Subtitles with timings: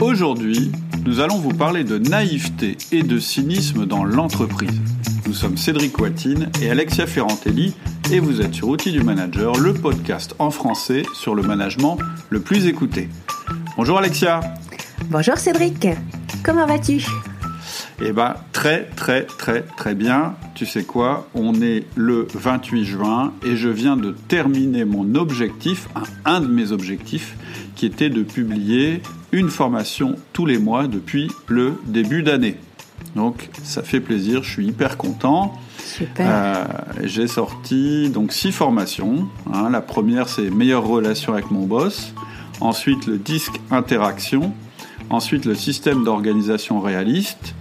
[0.00, 0.72] Aujourd'hui,
[1.06, 4.80] nous allons vous parler de naïveté et de cynisme dans l'entreprise.
[5.26, 7.74] Nous sommes Cédric Watine et Alexia Ferrantelli
[8.12, 11.96] et vous êtes sur Outils du Manager, le podcast en français sur le management
[12.28, 13.08] le plus écouté.
[13.76, 14.40] Bonjour Alexia.
[15.10, 15.86] Bonjour Cédric.
[16.42, 17.06] Comment vas-tu?
[18.04, 20.34] Eh ben très très très très bien.
[20.56, 21.28] Tu sais quoi?
[21.34, 26.48] On est le 28 juin et je viens de terminer mon objectif, un, un de
[26.48, 27.36] mes objectifs,
[27.76, 29.00] qui était de publier
[29.34, 32.56] une formation tous les mois depuis le début d'année.
[33.16, 35.58] Donc ça fait plaisir, je suis hyper content.
[35.84, 36.26] Super.
[36.28, 36.64] Euh,
[37.02, 39.28] J'ai sorti donc six formations.
[39.52, 39.68] hein.
[39.70, 42.14] La première c'est meilleure relation avec mon boss.
[42.60, 44.52] Ensuite le disque interaction.
[45.10, 47.54] Ensuite le système d'organisation réaliste,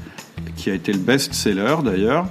[0.56, 2.28] qui a été le best-seller d'ailleurs.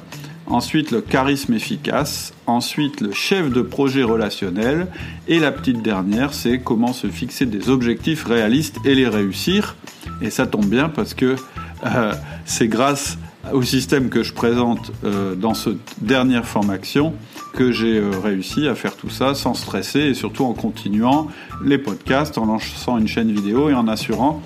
[0.47, 2.33] Ensuite le charisme efficace.
[2.47, 4.87] Ensuite le chef de projet relationnel.
[5.29, 9.77] Et la petite dernière c'est comment se fixer des objectifs réalistes et les réussir.
[10.21, 11.37] Et ça tombe bien parce que
[11.85, 12.13] euh,
[12.45, 13.19] c'est grâce
[13.53, 17.12] au système que je présente euh, dans cette dernière formation
[17.55, 21.29] que j'ai euh, réussi à faire tout ça sans stresser et surtout en continuant
[21.65, 24.41] les podcasts, en lançant une chaîne vidéo et en assurant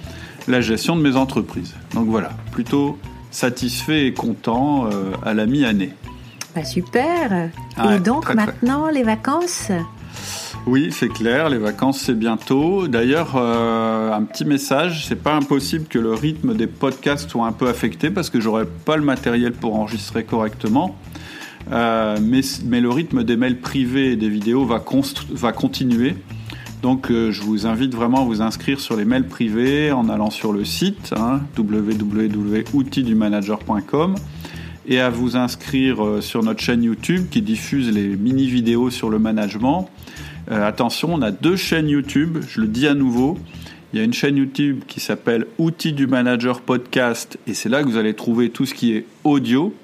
[0.49, 1.75] la gestion de mes entreprises.
[1.95, 2.99] Donc voilà, plutôt
[3.31, 5.91] satisfait et content euh, à la mi-année.
[6.55, 7.51] Bah, super.
[7.77, 8.47] Ah Et donc très, très.
[8.47, 9.71] maintenant les vacances?
[10.67, 12.89] Oui, c'est clair, les vacances c'est bientôt.
[12.89, 17.53] D'ailleurs, euh, un petit message, c'est pas impossible que le rythme des podcasts soit un
[17.53, 20.97] peu affecté parce que j'aurai pas le matériel pour enregistrer correctement.
[21.73, 24.83] Euh, mais, mais le rythme des mails privés et des vidéos va,
[25.31, 26.17] va continuer.
[26.87, 30.31] Donc euh, je vous invite vraiment à vous inscrire sur les mails privés en allant
[30.31, 34.15] sur le site hein, www.outildumanager.com
[34.87, 39.19] et à vous inscrire euh, sur notre chaîne YouTube qui diffuse les mini-vidéos sur le
[39.19, 39.91] management.
[40.53, 43.37] Euh, attention, on a deux chaînes YouTube, je le dis à nouveau.
[43.93, 47.83] Il y a une chaîne YouTube qui s'appelle Outils du Manager Podcast et c'est là
[47.83, 49.75] que vous allez trouver tout ce qui est audio.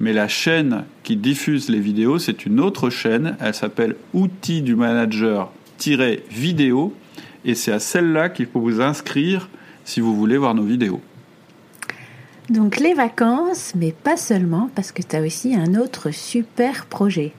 [0.00, 3.38] Mais la chaîne qui diffuse les vidéos, c'est une autre chaîne.
[3.40, 4.76] Elle s'appelle Outils du
[5.78, 6.94] Manager-vidéo
[7.44, 9.48] et c'est à celle-là qu'il faut vous inscrire
[9.84, 11.00] si vous voulez voir nos vidéos.
[12.50, 17.32] Donc les vacances, mais pas seulement, parce que tu as aussi un autre super projet.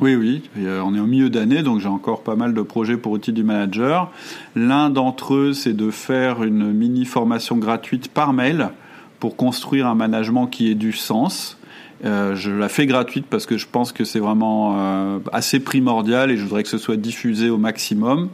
[0.00, 3.12] Oui, oui, on est au milieu d'année, donc j'ai encore pas mal de projets pour
[3.12, 4.12] outils du manager.
[4.56, 8.70] L'un d'entre eux, c'est de faire une mini formation gratuite par mail
[9.20, 11.55] pour construire un management qui ait du sens.
[12.04, 16.30] Euh, je la fais gratuite parce que je pense que c'est vraiment euh, assez primordial
[16.30, 18.28] et je voudrais que ce soit diffusé au maximum.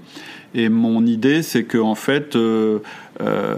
[0.54, 2.80] Et mon idée, c'est que en fait, euh,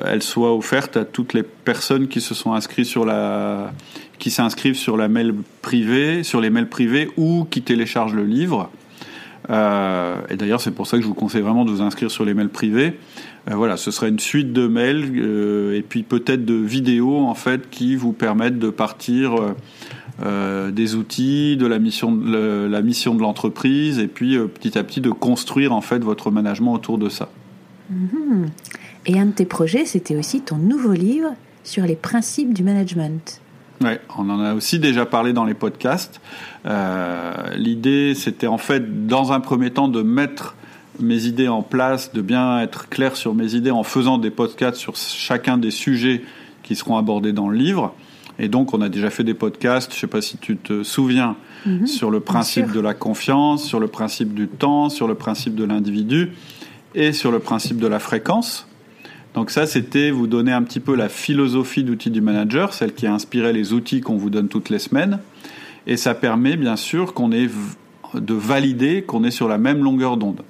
[0.07, 3.73] elle soit offerte à toutes les personnes qui se sont inscrites sur la,
[4.19, 8.71] qui s'inscrivent sur la mail privée, sur les mails privés ou qui téléchargent le livre.
[9.51, 12.33] Et d'ailleurs, c'est pour ça que je vous conseille vraiment de vous inscrire sur les
[12.33, 12.99] mails privés.
[13.51, 17.35] Euh, voilà, ce serait une suite de mails euh, et puis peut-être de vidéos en
[17.35, 19.55] fait qui vous permettent de partir
[20.23, 24.79] euh, des outils, de la mission, de la mission de l'entreprise et puis euh, petit
[24.79, 27.31] à petit de construire en fait votre management autour de ça.
[27.91, 28.47] Mhm.
[29.07, 31.35] Et un de tes projets, c'était aussi ton nouveau livre
[31.65, 33.41] sur les principes du management.
[33.83, 36.21] Ouais, on en a aussi déjà parlé dans les podcasts.
[36.65, 40.55] Euh, L'idée, c'était en fait, dans un premier temps, de mettre
[41.01, 44.79] mes idées en place, de bien être clair sur mes idées en faisant des podcasts
[44.79, 46.23] sur chacun des sujets
[46.63, 47.95] qui seront abordés dans le livre.
[48.39, 50.83] Et donc, on a déjà fait des podcasts, je ne sais pas si tu te
[50.83, 51.87] souviens, Mhm.
[51.87, 55.65] sur le principe de la confiance, sur le principe du temps, sur le principe de
[55.65, 56.33] l'individu
[56.95, 58.67] et sur le principe de la fréquence.
[59.35, 63.07] Donc ça, c'était vous donner un petit peu la philosophie d'outils du manager, celle qui
[63.07, 65.19] a inspiré les outils qu'on vous donne toutes les semaines.
[65.87, 67.49] Et ça permet bien sûr qu'on est
[68.15, 70.43] de valider qu'on est sur la même longueur d'onde.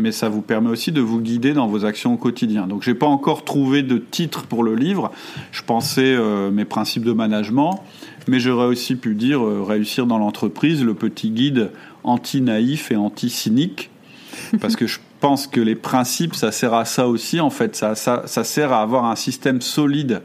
[0.00, 2.66] Mais ça vous permet aussi de vous guider dans vos actions au quotidien.
[2.66, 5.12] Donc j'ai pas encore trouvé de titre pour le livre.
[5.52, 7.82] Je pensais euh, mes principes de management,
[8.26, 11.70] mais j'aurais aussi pu dire euh, réussir dans l'entreprise, le petit guide
[12.02, 13.90] anti-naïf et anti-cynique
[14.60, 17.76] parce que je pense que les principes, ça sert à ça aussi, en fait.
[17.76, 20.22] Ça, ça, ça sert à avoir un système solide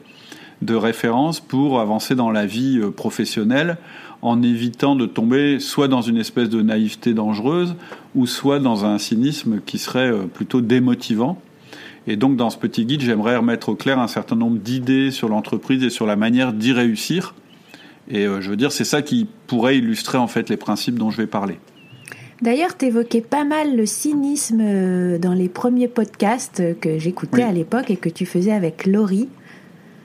[0.65, 3.77] de référence pour avancer dans la vie euh, professionnelle
[4.21, 7.75] en évitant de tomber soit dans une espèce de naïveté dangereuse
[8.15, 11.39] ou soit dans un cynisme qui serait euh, plutôt démotivant.
[12.07, 15.29] Et donc dans ce petit guide, j'aimerais remettre au clair un certain nombre d'idées sur
[15.29, 17.35] l'entreprise et sur la manière d'y réussir.
[18.09, 21.09] Et euh, je veux dire, c'est ça qui pourrait illustrer en fait les principes dont
[21.11, 21.57] je vais parler.
[22.41, 27.43] D'ailleurs, tu évoquais pas mal le cynisme dans les premiers podcasts que j'écoutais Oui.
[27.43, 29.29] à l'époque et que tu faisais avec Laurie.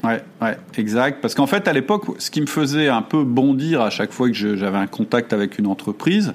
[0.02, 1.20] Ouais, ouais, exact.
[1.20, 4.28] Parce qu'en fait, à l'époque, ce qui me faisait un peu bondir à chaque fois
[4.28, 6.32] que j'avais un contact avec une entreprise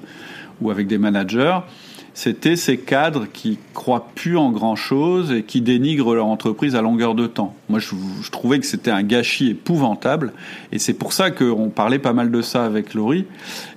[0.60, 1.58] ou avec des managers,
[2.14, 6.80] c'était ces cadres qui croient plus en grand chose et qui dénigrent leur entreprise à
[6.80, 7.54] longueur de temps.
[7.68, 10.32] Moi, je, je trouvais que c'était un gâchis épouvantable
[10.72, 13.26] et c'est pour ça qu'on parlait pas mal de ça avec Laurie.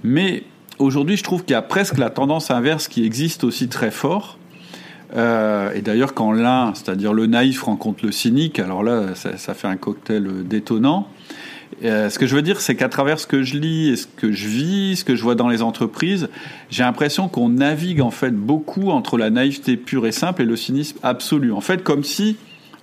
[0.04, 0.44] Mais
[0.78, 4.39] aujourd'hui, je trouve qu'il y a presque la tendance inverse qui existe aussi très fort.
[5.16, 9.68] Euh, et d'ailleurs, quand l'un, c'est-à-dire le naïf, rencontre le cynique, alors là, ça, fait
[9.68, 11.08] un cocktail détonnant.
[11.84, 14.08] Euh, ce que je veux dire, c'est qu'à travers ce que je lis et ce
[14.08, 16.30] que je vis, ce que je vois dans les entreprises,
[16.70, 20.56] j'ai l'impression qu'on navigue en fait beaucoup entre la naïveté pure et simple et le
[20.56, 21.54] cynisme absolu.
[21.54, 22.38] En fait, comme si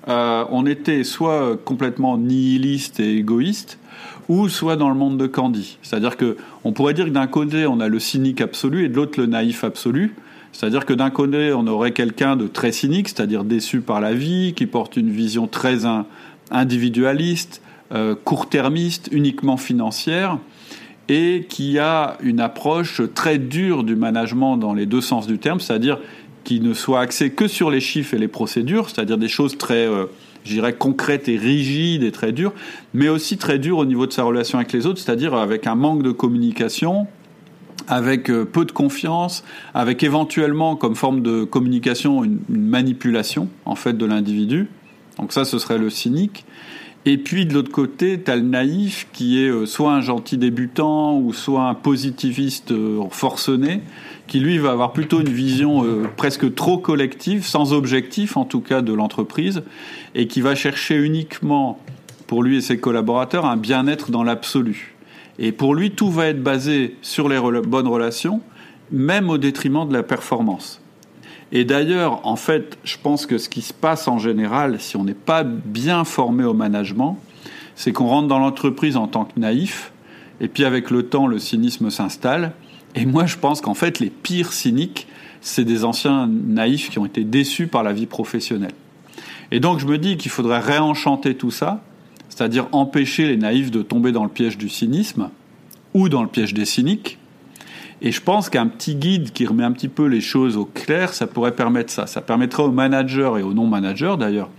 [0.09, 3.79] euh, on était soit complètement nihiliste et égoïste,
[4.29, 5.79] ou soit dans le monde de Candy.
[5.83, 8.97] C'est-à-dire que on pourrait dire que d'un côté on a le cynique absolu et de
[8.97, 10.15] l'autre le naïf absolu.
[10.57, 14.55] C'est-à-dire que d'un côté on aurait quelqu'un de très cynique, c'est-à-dire déçu par la vie,
[14.57, 15.81] qui porte une vision très
[16.51, 17.61] individualiste,
[17.93, 20.39] euh, court-termiste, uniquement financière,
[21.11, 25.61] et qui a une approche très dure du management dans les deux sens du terme,
[25.61, 25.99] c'est-à-dire
[26.43, 29.87] qui ne soit axé que sur les chiffres et les procédures, c'est-à-dire des choses très,
[29.87, 30.07] euh,
[30.45, 32.55] je dirais, concrètes et rigides et très dures,
[32.95, 35.75] mais aussi très dures au niveau de sa relation avec les autres, c'est-à-dire avec un
[35.75, 37.09] manque de communication,
[37.89, 39.45] avec euh, peu de confiance,
[39.75, 44.69] avec éventuellement comme forme de communication une manipulation en fait de l'individu.
[45.19, 46.45] Donc ça, ce serait le cynique.
[47.05, 50.39] Et puis de l'autre côté, tu as le naïf qui est euh, soit un gentil
[50.39, 53.81] débutant ou soit un positiviste euh, forcené,
[54.27, 55.85] qui lui va avoir plutôt une vision
[56.17, 59.63] presque trop collective, sans objectif en tout cas de l'entreprise,
[60.17, 61.79] et qui va chercher uniquement
[62.27, 64.96] pour lui et ses collaborateurs un bien-être dans l'absolu.
[65.39, 68.41] Et pour lui, tout va être basé sur les bonnes relations,
[68.91, 70.81] même au détriment de la performance.
[71.53, 75.05] Et d'ailleurs, en fait, je pense que ce qui se passe en général, si on
[75.05, 77.19] n'est pas bien formé au management,
[77.77, 79.93] c'est qu'on rentre dans l'entreprise en tant que naïf,
[80.41, 82.53] et puis avec le temps, le cynisme s'installe.
[82.95, 85.07] Et moi, je pense qu'en fait, les pires cyniques,
[85.41, 88.73] c'est des anciens naïfs qui ont été déçus par la vie professionnelle.
[89.53, 91.83] Et donc, je me dis qu'il faudrait réenchanter tout ça,
[92.37, 95.31] c'est-à-dire empêcher les naïfs de tomber dans le piège du cynisme
[95.95, 97.19] ou dans le piège des cyniques,
[98.03, 101.15] et je pense qu'un petit guide qui remet un petit peu les choses au clair,
[101.15, 102.07] ça pourrait permettre ça.
[102.07, 104.51] Ça permettrait aux managers et aux non-managers d'ailleurs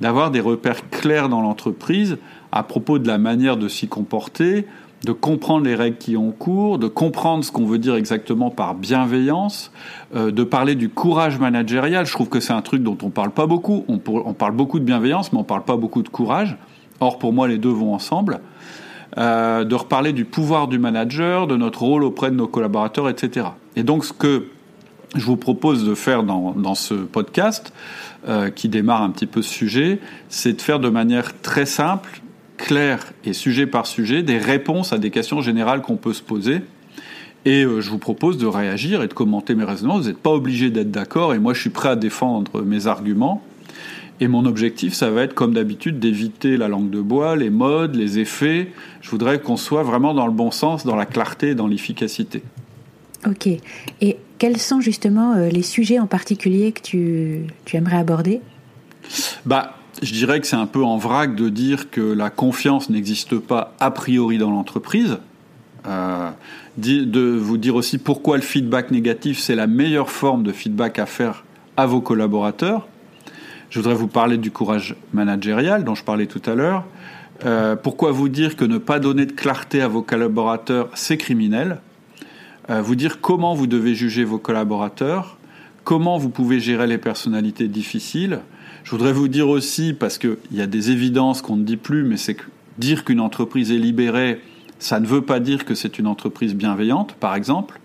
[0.00, 2.18] d'avoir des repères clairs dans l'entreprise
[2.50, 4.66] à propos de la manière de s'y comporter,
[5.04, 8.74] de comprendre les règles qui ont cours, de comprendre ce qu'on veut dire exactement par
[8.74, 9.70] bienveillance,
[10.16, 12.04] euh, de parler du courage managérial.
[12.04, 13.84] Je trouve que c'est un truc dont on parle pas beaucoup.
[13.86, 16.56] On, on parle beaucoup de bienveillance, mais on parle pas beaucoup de courage.
[17.02, 18.40] Or, pour moi, les deux vont ensemble.
[19.18, 23.46] Euh, de reparler du pouvoir du manager, de notre rôle auprès de nos collaborateurs, etc.
[23.76, 24.46] Et donc ce que
[25.14, 27.74] je vous propose de faire dans, dans ce podcast,
[28.28, 29.98] euh, qui démarre un petit peu ce sujet,
[30.30, 32.22] c'est de faire de manière très simple,
[32.56, 36.60] claire et sujet par sujet des réponses à des questions générales qu'on peut se poser.
[37.44, 39.98] Et euh, je vous propose de réagir et de commenter mes raisonnements.
[39.98, 43.42] Vous n'êtes pas obligé d'être d'accord et moi je suis prêt à défendre mes arguments.
[44.20, 47.96] Et mon objectif, ça va être, comme d'habitude, d'éviter la langue de bois, les modes,
[47.96, 48.70] les effets.
[49.00, 52.42] Je voudrais qu'on soit vraiment dans le bon sens, dans la clarté, dans l'efficacité.
[53.26, 53.48] Ok.
[54.00, 58.40] Et quels sont justement euh, les sujets en particulier que tu, tu aimerais aborder?
[59.46, 63.38] Bah, je dirais que c'est un peu en vrac de dire que la confiance n'existe
[63.38, 65.18] pas a priori dans l'entreprise.
[65.86, 66.30] Euh,
[66.76, 71.06] de vous dire aussi pourquoi le feedback négatif, c'est la meilleure forme de feedback à
[71.06, 71.44] faire
[71.76, 72.86] à vos collaborateurs.
[73.72, 76.84] Je voudrais vous parler du courage managérial dont je parlais tout à l'heure.
[77.46, 81.80] Euh, pourquoi vous dire que ne pas donner de clarté à vos collaborateurs, c'est criminel?
[82.68, 85.38] Euh, Vous dire comment vous devez juger vos collaborateurs,
[85.84, 88.40] comment vous pouvez gérer les personnalités difficiles.
[88.84, 92.04] Je voudrais vous dire aussi, parce qu'il y a des évidences qu'on ne dit plus,
[92.04, 92.44] mais c'est que
[92.76, 94.42] dire qu'une entreprise est libérée,
[94.80, 97.80] ça ne veut pas dire que c'est une entreprise bienveillante, par exemple.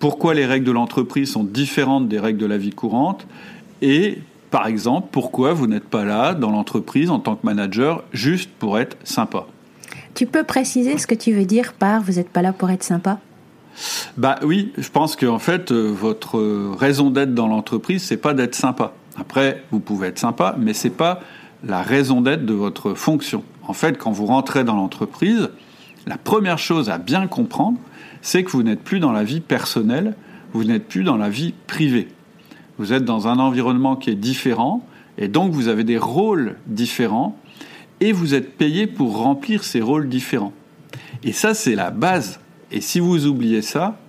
[0.00, 3.24] Pourquoi les règles de l'entreprise sont différentes des règles de la vie courante?
[3.82, 4.18] Et
[4.52, 8.78] par exemple, pourquoi vous n'êtes pas là dans l'entreprise en tant que manager juste pour
[8.78, 9.46] être sympa?
[10.14, 12.82] Tu peux préciser ce que tu veux dire par vous n'êtes pas là pour être
[12.82, 13.18] sympa?
[14.18, 16.38] Bah oui, je pense qu'en fait, euh, votre
[16.76, 18.92] raison d'être dans l'entreprise, c'est pas d'être sympa.
[19.18, 21.20] Après, vous pouvez être sympa, mais c'est pas
[21.64, 23.44] la raison d'être de votre fonction.
[23.66, 25.48] En fait, quand vous rentrez dans l'entreprise,
[26.06, 27.78] la première chose à bien comprendre,
[28.20, 30.14] c'est que vous n'êtes plus dans la vie personnelle,
[30.52, 32.08] vous n'êtes plus dans la vie privée.
[32.82, 34.84] Vous êtes dans un environnement qui est différent,
[35.16, 37.38] et donc vous avez des rôles différents,
[38.00, 40.52] et vous êtes payé pour remplir ces rôles différents.
[41.22, 42.40] Et ça, c'est la base.
[42.72, 44.00] Et si vous oubliez ça,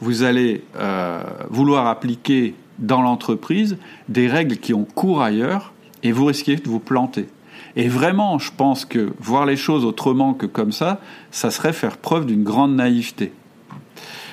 [0.00, 5.72] vous allez euh, vouloir appliquer dans l'entreprise des règles qui ont cours ailleurs,
[6.04, 7.26] et vous risquez de vous planter.
[7.74, 11.00] Et vraiment, je pense que voir les choses autrement que comme ça,
[11.32, 13.32] ça serait faire preuve d'une grande naïveté.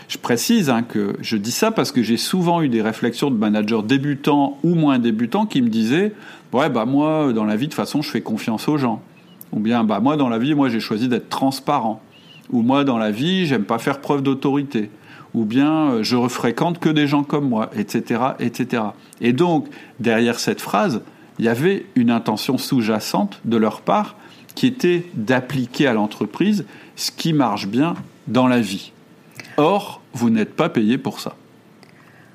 [0.07, 3.35] Je précise hein, que je dis ça parce que j'ai souvent eu des réflexions de
[3.35, 6.13] managers débutants ou moins débutants qui me disaient
[6.53, 9.01] ouais bah moi dans la vie de toute façon je fais confiance aux gens
[9.51, 12.01] ou bien bah moi dans la vie moi j'ai choisi d'être transparent.
[12.51, 14.89] Ou moi dans la vie j'aime pas faire preuve d'autorité.
[15.33, 18.83] Ou bien euh, je refréquente que des gens comme moi etc etc
[19.19, 19.67] et donc
[19.99, 21.01] derrière cette phrase
[21.37, 24.15] il y avait une intention sous-jacente de leur part
[24.55, 27.95] qui était d'appliquer à l'entreprise ce qui marche bien
[28.27, 28.93] dans la vie.
[29.57, 31.35] Or, vous n'êtes pas payé pour ça.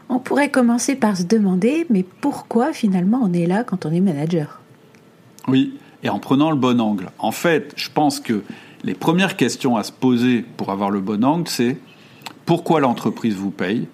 [0.08, 4.00] On pourrait commencer par se demander, mais pourquoi finalement on est là quand on est
[4.00, 4.60] manager?
[5.48, 7.10] Oui, et en prenant le bon angle.
[7.18, 8.42] En fait, je pense que
[8.84, 11.78] les premières questions à se poser pour avoir le bon angle, c'est
[12.44, 13.86] pourquoi l'entreprise vous paye?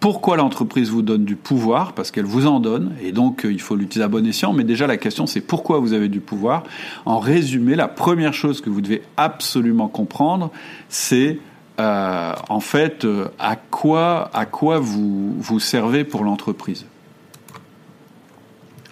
[0.00, 3.60] Pourquoi l'entreprise vous donne du pouvoir, parce qu'elle vous en donne, et donc euh, il
[3.60, 6.64] faut l'utiliser à bon escient, mais déjà la question c'est pourquoi vous avez du pouvoir?
[7.06, 10.50] En résumé, la première chose que vous devez absolument comprendre,
[10.90, 11.38] c'est
[11.80, 16.86] euh, en fait euh, à quoi, à quoi vous, vous servez pour l'entreprise?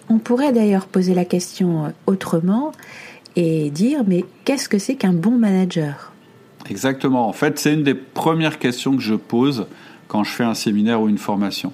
[0.09, 2.71] On pourrait d'ailleurs poser la question autrement
[3.35, 6.11] et dire mais qu'est-ce que c'est qu'un bon manager?
[6.69, 9.67] Exactement, en fait c'est une des premières questions que je pose
[10.07, 11.73] quand je fais un séminaire ou une formation.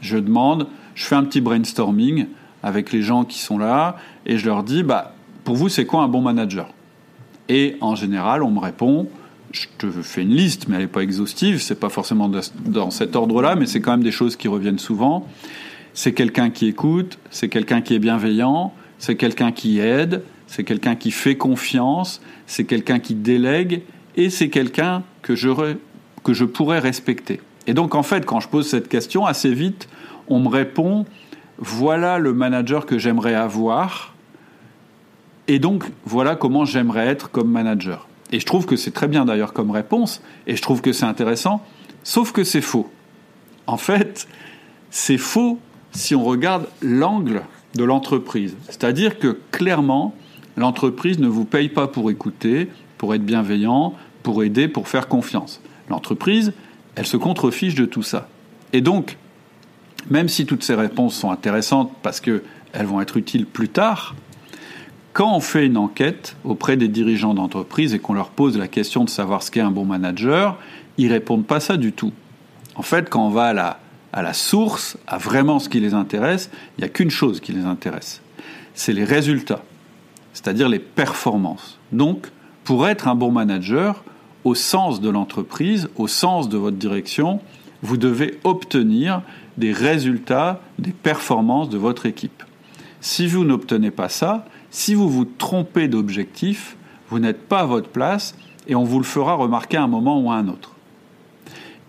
[0.00, 2.26] Je demande, je fais un petit brainstorming
[2.62, 3.96] avec les gens qui sont là
[4.26, 6.68] et je leur dis bah, pour vous, c'est quoi un bon manager?
[7.48, 9.08] Et en général, on me répond
[9.52, 12.30] je te fais une liste, mais elle n'est pas exhaustive, c'est pas forcément
[12.64, 15.28] dans cet ordre-là, mais c'est quand même des choses qui reviennent souvent.
[15.94, 20.96] C'est quelqu'un qui écoute, c'est quelqu'un qui est bienveillant, c'est quelqu'un qui aide, c'est quelqu'un
[20.96, 23.82] qui fait confiance, c'est quelqu'un qui délègue,
[24.16, 25.50] et c'est quelqu'un que je,
[26.24, 27.40] que je pourrais respecter.
[27.66, 29.88] Et donc, en fait, quand je pose cette question, assez vite,
[30.28, 31.04] on me répond
[31.58, 34.14] voilà le manager que j'aimerais avoir,
[35.46, 38.08] et donc voilà comment j'aimerais être comme manager.
[38.32, 41.04] Et je trouve que c'est très bien d'ailleurs comme réponse, et je trouve que c'est
[41.04, 41.62] intéressant,
[42.02, 42.90] sauf que c'est faux.
[43.66, 44.26] En fait,
[44.90, 45.58] c'est faux
[45.92, 47.42] si on regarde l'angle
[47.74, 48.56] de l'entreprise.
[48.66, 50.14] C'est-à-dire que clairement,
[50.56, 55.60] l'entreprise ne vous paye pas pour écouter, pour être bienveillant, pour aider, pour faire confiance.
[55.88, 56.52] L'entreprise,
[56.94, 58.28] elle se contrefiche de tout ça.
[58.72, 59.18] Et donc,
[60.10, 62.40] même si toutes ces réponses sont intéressantes parce qu'elles
[62.86, 64.14] vont être utiles plus tard,
[65.12, 69.04] quand on fait une enquête auprès des dirigeants d'entreprise et qu'on leur pose la question
[69.04, 70.58] de savoir ce qu'est un bon manager,
[70.96, 72.12] ils répondent pas ça du tout.
[72.76, 73.80] En fait, quand on va à la,
[74.12, 77.52] à la source, à vraiment ce qui les intéresse, il n'y a qu'une chose qui
[77.52, 78.22] les intéresse,
[78.74, 79.62] c'est les résultats,
[80.32, 81.78] c'est-à-dire les performances.
[81.92, 82.28] Donc,
[82.64, 84.04] pour être un bon manager,
[84.44, 87.40] au sens de l'entreprise, au sens de votre direction,
[87.82, 89.22] vous devez obtenir
[89.58, 92.42] des résultats, des performances de votre équipe.
[93.00, 96.76] Si vous n'obtenez pas ça, si vous vous trompez d'objectif,
[97.10, 98.34] vous n'êtes pas à votre place
[98.66, 100.72] et on vous le fera remarquer à un moment ou à un autre.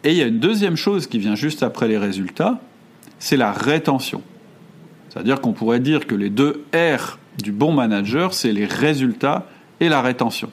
[0.03, 2.59] Et il y a une deuxième chose qui vient juste après les résultats,
[3.19, 4.21] c'est la rétention.
[5.09, 9.47] C'est-à-dire qu'on pourrait dire que les deux R du bon manager, c'est les résultats
[9.79, 10.51] et la rétention.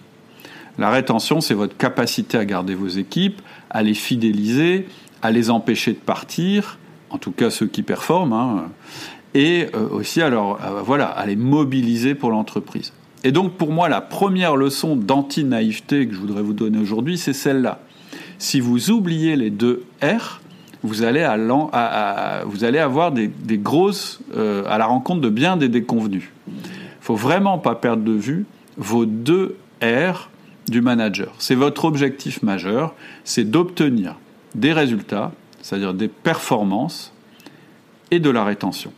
[0.78, 4.86] La rétention, c'est votre capacité à garder vos équipes, à les fidéliser,
[5.20, 6.78] à les empêcher de partir,
[7.10, 8.68] en tout cas ceux qui performent, hein,
[9.34, 12.92] et euh, aussi alors, euh, voilà, à les mobiliser pour l'entreprise.
[13.22, 17.32] Et donc pour moi, la première leçon d'anti-naïveté que je voudrais vous donner aujourd'hui, c'est
[17.32, 17.80] celle-là.
[18.38, 20.40] Si vous oubliez les deux R,
[20.82, 26.30] vous allez, avoir des, grosses, euh, à la rencontre de bien des déconvenus.
[26.48, 26.54] Il
[27.02, 28.46] faut vraiment pas perdre de vue
[28.78, 30.30] vos deux R
[30.68, 31.34] du manager.
[31.38, 32.94] C'est votre objectif majeur,
[33.24, 34.16] c'est d'obtenir
[34.54, 37.12] des résultats, c'est-à-dire des performances
[38.10, 38.92] et de la rétention.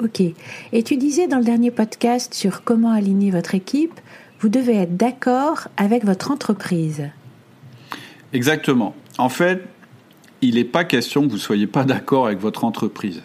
[0.00, 0.20] Ok.
[0.20, 4.00] Et tu disais dans le dernier podcast sur comment aligner votre équipe,
[4.40, 7.10] vous devez être d'accord avec votre entreprise.
[8.32, 8.94] Exactement.
[9.18, 9.64] En fait,
[10.40, 13.22] il n'est pas question que vous ne soyez pas d'accord avec votre entreprise.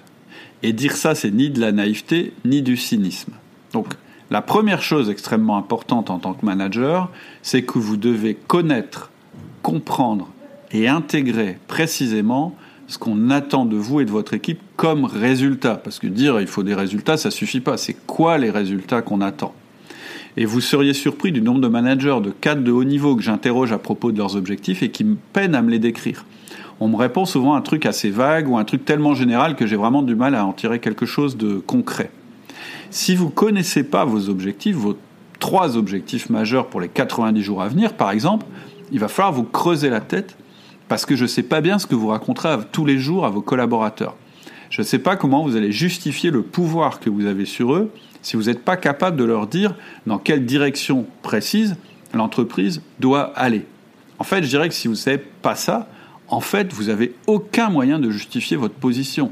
[0.64, 3.32] Et dire ça, c'est ni de la naïveté, ni du cynisme.
[3.74, 3.94] Donc,
[4.30, 7.10] la première chose extrêmement importante en tant que manager,
[7.42, 9.10] c'est que vous devez connaître,
[9.64, 10.30] comprendre
[10.72, 12.56] et intégrer précisément
[12.88, 15.76] ce qu'on attend de vous et de votre équipe comme résultat.
[15.76, 17.76] Parce que dire il faut des résultats, ça suffit pas.
[17.76, 19.54] C'est quoi les résultats qu'on attend?
[20.38, 23.72] Et vous seriez surpris du nombre de managers, de cadres de haut niveau que j'interroge
[23.72, 26.26] à propos de leurs objectifs et qui me peinent à me les décrire.
[26.80, 29.76] On me répond souvent un truc assez vague ou un truc tellement général que j'ai
[29.76, 32.12] vraiment du mal à en tirer quelque chose de concret.
[32.92, 34.96] Si vous ne connaissez pas vos objectifs, vos
[35.40, 38.46] trois objectifs majeurs pour les 90 jours à venir, par exemple,
[38.92, 40.38] il va falloir vous creuser la tête
[40.88, 43.32] parce que je ne sais pas bien ce que vous raconterez tous les jours à
[43.32, 44.16] vos collaborateurs.
[44.70, 47.92] Je ne sais pas comment vous allez justifier le pouvoir que vous avez sur eux
[48.22, 51.78] si vous n'êtes pas capable de leur dire dans quelle direction précise
[52.14, 53.66] l'entreprise doit aller.
[54.20, 55.88] En fait, je dirais que si vous ne savez pas ça,
[56.28, 59.32] en fait, vous n'avez aucun moyen de justifier votre position.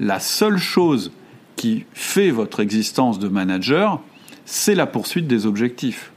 [0.00, 1.12] La seule chose
[1.56, 4.00] qui fait votre existence de manager,
[4.44, 6.12] c'est la poursuite des objectifs.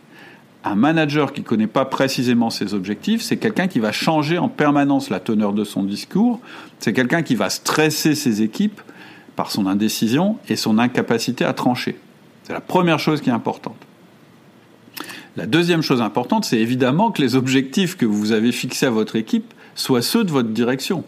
[0.64, 4.50] Un manager qui ne connaît pas précisément ses objectifs, c'est quelqu'un qui va changer en
[4.50, 6.40] permanence la teneur de son discours,
[6.80, 8.82] c'est quelqu'un qui va stresser ses équipes
[9.36, 11.98] par son indécision et son incapacité à trancher.
[12.44, 13.78] C'est la première chose qui est importante.
[15.38, 19.16] La deuxième chose importante, c'est évidemment que les objectifs que vous avez fixés à votre
[19.16, 21.04] équipe soient ceux de votre direction.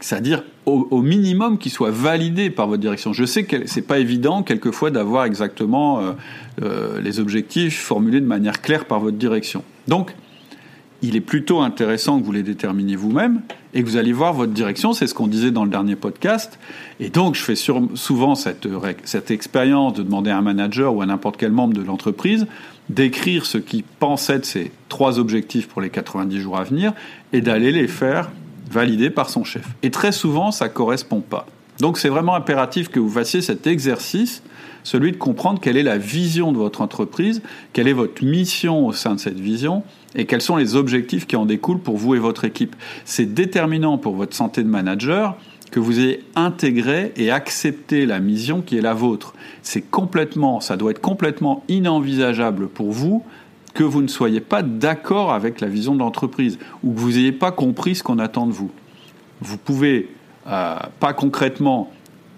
[0.00, 3.12] C'est-à-dire au, minimum qu'ils soient validés par votre direction.
[3.12, 6.12] Je sais que c'est pas évident quelquefois d'avoir exactement euh,
[6.62, 9.64] euh, les objectifs formulés de manière claire par votre direction.
[9.88, 10.14] Donc,
[11.02, 13.40] il est plutôt intéressant que vous les déterminiez vous-même
[13.72, 14.92] et que vous allez voir votre direction.
[14.92, 16.58] C'est ce qu'on disait dans le dernier podcast.
[16.98, 18.68] Et donc, je fais souvent cette,
[19.04, 22.46] cette expérience de demander à un manager ou à n'importe quel membre de l'entreprise
[22.90, 26.92] d'écrire ce qu'il pense être ses trois objectifs pour les 90 jours à venir
[27.32, 28.30] et d'aller les faire
[28.70, 29.66] valider par son chef.
[29.82, 31.46] Et très souvent, ça ne correspond pas.
[31.80, 34.42] Donc, c'est vraiment impératif que vous fassiez cet exercice
[34.82, 38.92] celui de comprendre quelle est la vision de votre entreprise, quelle est votre mission au
[38.92, 39.82] sein de cette vision
[40.14, 42.74] et quels sont les objectifs qui en découlent pour vous et votre équipe.
[43.04, 45.36] C'est déterminant pour votre santé de manager
[45.70, 49.34] que vous ayez intégré et accepté la mission qui est la vôtre.
[49.62, 53.22] C'est complètement, ça doit être complètement inenvisageable pour vous
[53.74, 57.32] que vous ne soyez pas d'accord avec la vision de l'entreprise ou que vous n'ayez
[57.32, 58.70] pas compris ce qu'on attend de vous.
[59.40, 60.10] Vous pouvez
[60.46, 61.90] euh, pas concrètement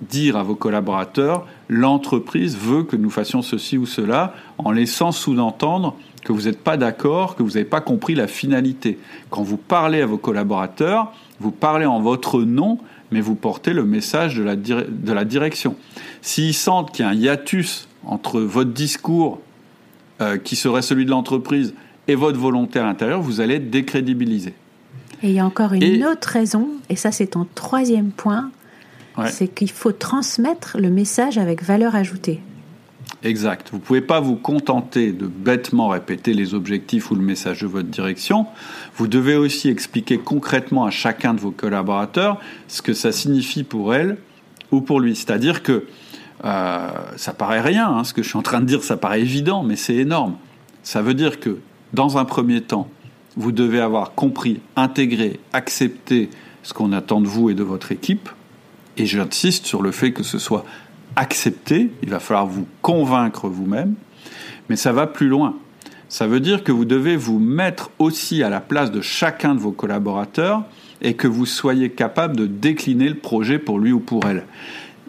[0.03, 5.97] dire à vos collaborateurs l'entreprise veut que nous fassions ceci ou cela en laissant sous-entendre
[6.25, 8.99] que vous n'êtes pas d'accord, que vous n'avez pas compris la finalité.
[9.31, 12.79] Quand vous parlez à vos collaborateurs, vous parlez en votre nom,
[13.11, 15.77] mais vous portez le message de la, de la direction.
[16.21, 19.41] S'ils sentent qu'il y a un hiatus entre votre discours,
[20.23, 21.75] euh, qui serait celui de l'entreprise,
[22.09, 24.55] et votre volonté à l'intérieur, vous allez être décrédibilisé.
[25.23, 28.51] Et il y a encore une autre raison, et ça c'est ton troisième point,
[29.27, 32.41] c'est qu'il faut transmettre le message avec valeur ajoutée.
[33.25, 33.69] Exact.
[33.71, 37.67] Vous ne pouvez pas vous contenter de bêtement répéter les objectifs ou le message de
[37.67, 38.47] votre direction.
[38.97, 43.95] Vous devez aussi expliquer concrètement à chacun de vos collaborateurs ce que ça signifie pour
[43.95, 44.17] elle
[44.73, 45.15] ou pour lui.
[45.15, 45.85] C'est-à-dire que
[46.45, 49.21] euh, ça paraît rien, hein, ce que je suis en train de dire, ça paraît
[49.21, 50.37] évident, mais c'est énorme.
[50.83, 51.59] Ça veut dire que,
[51.93, 52.89] dans un premier temps,
[53.37, 56.31] vous devez avoir compris, intégré, accepté
[56.63, 58.29] ce qu'on attend de vous et de votre équipe.
[58.97, 60.65] Et j'insiste sur le fait que ce soit
[61.17, 63.95] accepter, il va falloir vous convaincre vous-même,
[64.69, 65.57] mais ça va plus loin.
[66.09, 69.61] Ça veut dire que vous devez vous mettre aussi à la place de chacun de
[69.61, 70.65] vos collaborateurs
[71.01, 74.45] et que vous soyez capable de décliner le projet pour lui ou pour elle.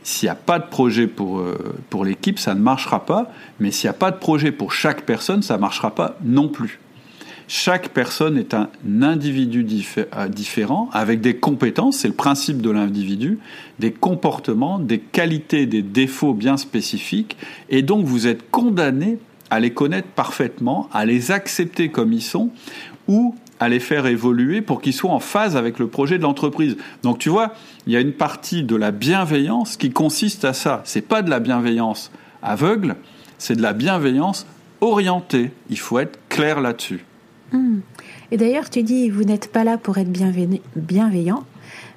[0.04, 3.72] S'il n'y a pas de projet pour, euh, pour l'équipe, ça ne marchera pas, mais
[3.72, 6.80] s'il n'y a pas de projet pour chaque personne, ça ne marchera pas non plus.
[7.48, 8.70] Chaque personne est un
[9.02, 9.66] individu
[9.98, 13.40] euh, différent, avec des compétences, c'est le principe de l'individu,
[13.80, 17.38] des comportements, des qualités, des défauts bien spécifiques,
[17.70, 22.50] et donc vous êtes condamné à les connaître parfaitement, à les accepter comme ils sont,
[23.08, 26.76] ou à les faire évoluer pour qu'ils soient en phase avec le projet de l'entreprise.
[27.02, 27.54] Donc tu vois,
[27.88, 30.82] il y a une partie de la bienveillance qui consiste à ça.
[30.84, 32.98] C'est pas de la bienveillance aveugle,
[33.38, 34.46] c'est de la bienveillance
[34.82, 35.52] orientée.
[35.70, 37.06] Il faut être clair là-dessus.
[37.54, 37.80] Hmm.
[38.32, 40.12] Et d'ailleurs, tu dis, vous n'êtes pas là pour être
[40.76, 41.44] bienveillant,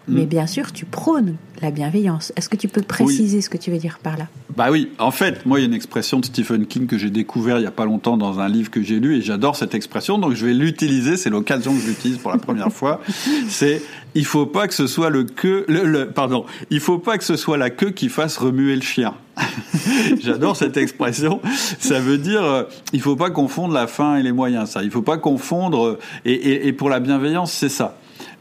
[0.09, 0.29] mais hmm.
[0.29, 2.33] bien sûr, tu prônes la bienveillance.
[2.37, 4.27] Est-ce que tu peux préciser ce que tu veux dire par là?
[4.57, 7.11] Bah oui, en fait, moi, il y a une expression de Stephen King que j'ai
[7.11, 9.75] découvert il n'y a pas longtemps dans un livre que j'ai lu, et j'adore cette
[9.75, 13.01] expression, donc je vais l'utiliser, c'est l'occasion que je l'utilise pour la première fois.
[13.49, 13.83] C'est
[14.14, 17.37] il faut pas que ce soit le queue, le, pardon, il faut pas que ce
[17.37, 19.14] soit la queue qui fasse remuer le chien.
[20.23, 21.40] J'adore cette expression.
[21.79, 22.62] Ça veut dire, euh,
[22.95, 24.71] il faut pas confondre la fin et les moyens.
[24.71, 25.87] Ça, il faut pas confondre.
[25.87, 27.99] Euh, et, pour la bienveillance, c'est ça.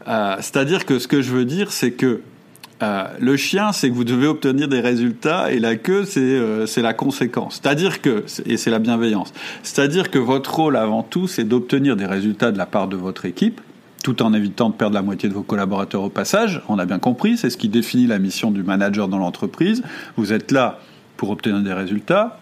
[0.08, 2.20] Euh, c'est-à-dire que ce que je veux dire, c'est que
[3.18, 7.60] le chien, c'est que vous devez obtenir des résultats et la queue, c'est la conséquence.
[7.62, 12.04] C'est-à-dire que, et c'est la bienveillance, c'est-à-dire que votre rôle avant tout, c'est d'obtenir des
[12.04, 13.62] résultats de la part de votre équipe,
[14.04, 16.62] tout en évitant de perdre la moitié de vos collaborateurs au passage.
[16.68, 19.82] On a bien compris, c'est ce qui définit la mission du manager dans l'entreprise.
[20.16, 20.78] Vous êtes là
[21.16, 22.38] pour obtenir des résultats.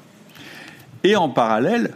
[1.05, 1.92] Et en parallèle,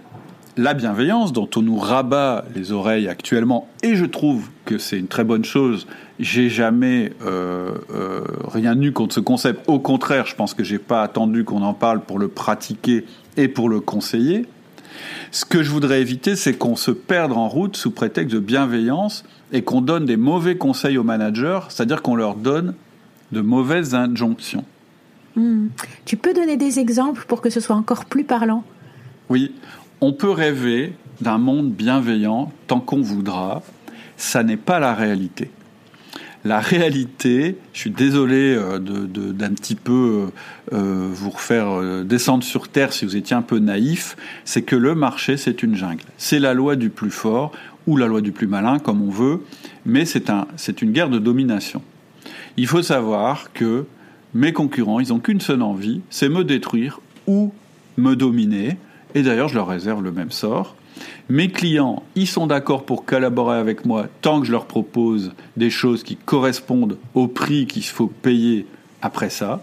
[0.58, 5.06] la bienveillance dont on nous rabat les oreilles actuellement, et je trouve que c'est une
[5.06, 5.86] très bonne chose.
[6.18, 9.60] J'ai jamais euh, euh, rien eu contre ce concept.
[9.68, 13.04] Au contraire, je pense que j'ai pas attendu qu'on en parle pour le pratiquer
[13.36, 14.46] et pour le conseiller.
[15.30, 19.24] Ce que je voudrais éviter, c'est qu'on se perde en route sous prétexte de bienveillance
[19.52, 22.74] et qu'on donne des mauvais conseils aux managers, c'est-à-dire qu'on leur donne
[23.30, 24.64] de mauvaises injonctions.
[25.36, 25.68] Hmm.
[26.04, 28.64] Tu peux donner des exemples pour que ce soit encore plus parlant?
[29.30, 29.54] Oui,
[30.00, 33.62] on peut rêver d'un monde bienveillant tant qu'on voudra,
[34.16, 35.50] ça n'est pas la réalité.
[36.44, 40.30] La réalité, je suis désolé euh, d'un petit peu
[40.72, 44.76] euh, euh, vous refaire descendre sur terre si vous étiez un peu naïf, c'est que
[44.76, 46.04] le marché, c'est une jungle.
[46.16, 47.52] C'est la loi du plus fort
[47.86, 49.42] ou la loi du plus malin, comme on veut,
[49.84, 50.46] mais c'est un,
[50.80, 51.82] une guerre de domination.
[52.56, 53.86] Il faut savoir que
[54.34, 57.52] mes concurrents, ils n'ont qu'une seule envie, c'est me détruire ou
[57.96, 58.76] me dominer.
[59.14, 60.74] Et d'ailleurs, je leur réserve le même sort.
[61.28, 65.70] Mes clients, ils sont d'accord pour collaborer avec moi tant que je leur propose des
[65.70, 68.66] choses qui correspondent au prix qu'il faut payer
[69.02, 69.62] après ça.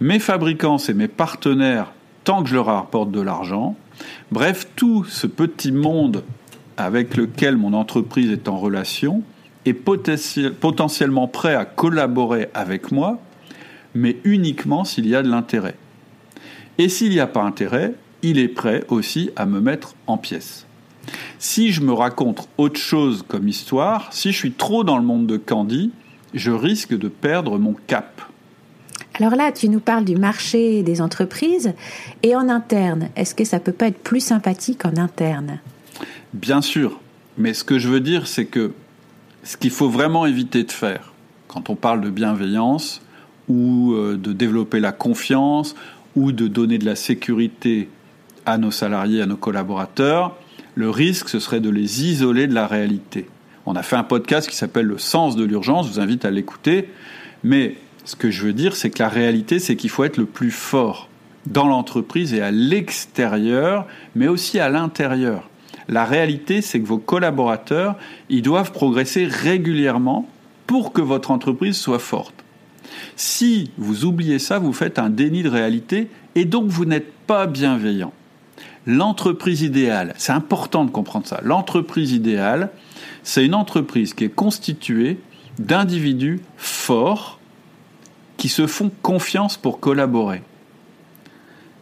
[0.00, 1.92] Mes fabricants, c'est mes partenaires
[2.24, 3.76] tant que je leur apporte de l'argent.
[4.30, 6.24] Bref, tout ce petit monde
[6.76, 9.22] avec lequel mon entreprise est en relation
[9.66, 13.18] est potentiellement prêt à collaborer avec moi,
[13.94, 15.76] mais uniquement s'il y a de l'intérêt.
[16.78, 20.66] Et s'il n'y a pas intérêt, il est prêt aussi à me mettre en pièces.
[21.38, 25.26] Si je me raconte autre chose comme histoire, si je suis trop dans le monde
[25.26, 25.90] de Candy,
[26.34, 28.22] je risque de perdre mon cap.
[29.14, 31.74] Alors là, tu nous parles du marché des entreprises
[32.22, 33.08] et en interne.
[33.16, 35.58] Est-ce que ça peut pas être plus sympathique en interne?
[36.32, 37.00] Bien sûr,
[37.36, 38.72] mais ce que je veux dire, c'est que
[39.42, 41.12] ce qu'il faut vraiment éviter de faire
[41.48, 43.02] quand on parle de bienveillance
[43.48, 45.74] ou euh, de développer la confiance
[46.14, 47.88] ou de donner de la sécurité
[48.46, 50.36] à nos salariés, à nos collaborateurs,
[50.74, 53.28] le risque, ce serait de les isoler de la réalité.
[53.66, 56.30] On a fait un podcast qui s'appelle Le sens de l'urgence, je vous invite à
[56.30, 56.88] l'écouter.
[57.44, 60.26] Mais ce que je veux dire, c'est que la réalité, c'est qu'il faut être le
[60.26, 61.08] plus fort
[61.46, 65.48] dans l'entreprise et à l'extérieur, mais aussi à l'intérieur.
[65.88, 67.96] La réalité, c'est que vos collaborateurs,
[68.28, 70.28] ils doivent progresser régulièrement
[70.66, 72.34] pour que votre entreprise soit forte.
[73.16, 77.46] Si vous oubliez ça, vous faites un déni de réalité et donc vous n'êtes pas
[77.46, 78.12] bienveillant.
[78.86, 81.40] L'entreprise idéale, c'est important de comprendre ça.
[81.42, 82.70] L'entreprise idéale,
[83.22, 85.18] c'est une entreprise qui est constituée
[85.58, 87.38] d'individus forts
[88.36, 90.42] qui se font confiance pour collaborer.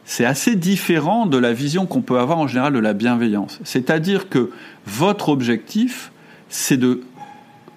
[0.05, 3.61] C'est assez différent de la vision qu'on peut avoir en général de la bienveillance.
[3.63, 4.51] C'est-à-dire que
[4.87, 6.11] votre objectif,
[6.49, 7.03] c'est de,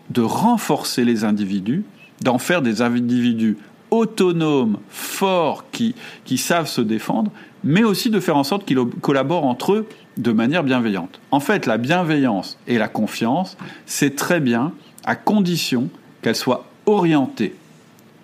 [0.10, 1.84] de renforcer les individus,
[2.22, 3.58] d'en faire des individus
[3.92, 7.32] autonomes, forts, qui, qui savent se défendre,
[7.64, 11.20] mais aussi de faire en sorte qu'ils collaborent entre eux de manière bienveillante.
[11.32, 14.74] En fait, la bienveillance et la confiance, c'est très bien
[15.06, 15.90] à condition
[16.22, 17.56] qu'elles soient orientées,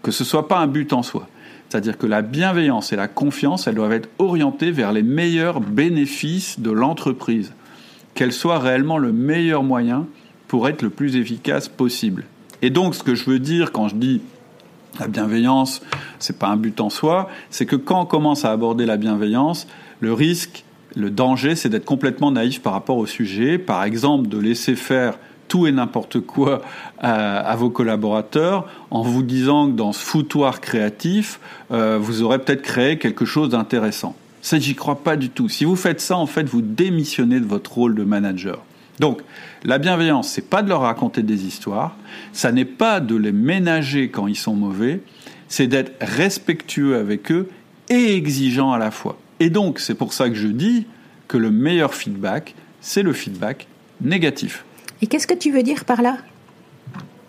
[0.04, 1.28] que ce ne soit pas un but en soi.
[1.70, 6.60] C'est-à-dire que la bienveillance et la confiance, elles doivent être orientées vers les meilleurs bénéfices
[6.60, 7.54] de l'entreprise,
[8.14, 10.08] qu'elles soient réellement le meilleur moyen
[10.48, 12.24] pour être le plus efficace possible.
[12.62, 14.22] Et donc, ce que je veux dire quand je dis
[15.00, 15.82] la bienveillance,
[16.20, 17.30] c'est pas un but en soi.
[17.50, 19.68] C'est que quand on commence à aborder la bienveillance,
[20.00, 20.64] le risque,
[20.96, 23.58] le danger, c'est d'être complètement naïf par rapport au sujet.
[23.58, 26.62] Par exemple, de laisser faire tout et n'importe quoi
[27.00, 31.40] à, vos collaborateurs en vous disant que dans ce foutoir créatif,
[31.72, 34.16] euh, vous aurez peut-être créé quelque chose d'intéressant.
[34.42, 35.50] Ça, j'y crois pas du tout.
[35.50, 38.60] Si vous faites ça, en fait, vous démissionnez de votre rôle de manager.
[39.00, 39.22] Donc,
[39.64, 41.96] la bienveillance, c'est pas de leur raconter des histoires,
[42.34, 45.02] ça n'est pas de les ménager quand ils sont mauvais,
[45.48, 47.50] c'est d'être respectueux avec eux
[47.90, 49.18] et exigeant à la fois.
[49.40, 50.88] Et donc, c'est pour ça que je dis
[51.28, 53.68] que le meilleur feedback, c'est le feedback
[54.02, 54.66] négatif.
[55.02, 56.18] Et qu'est-ce que tu veux dire par là?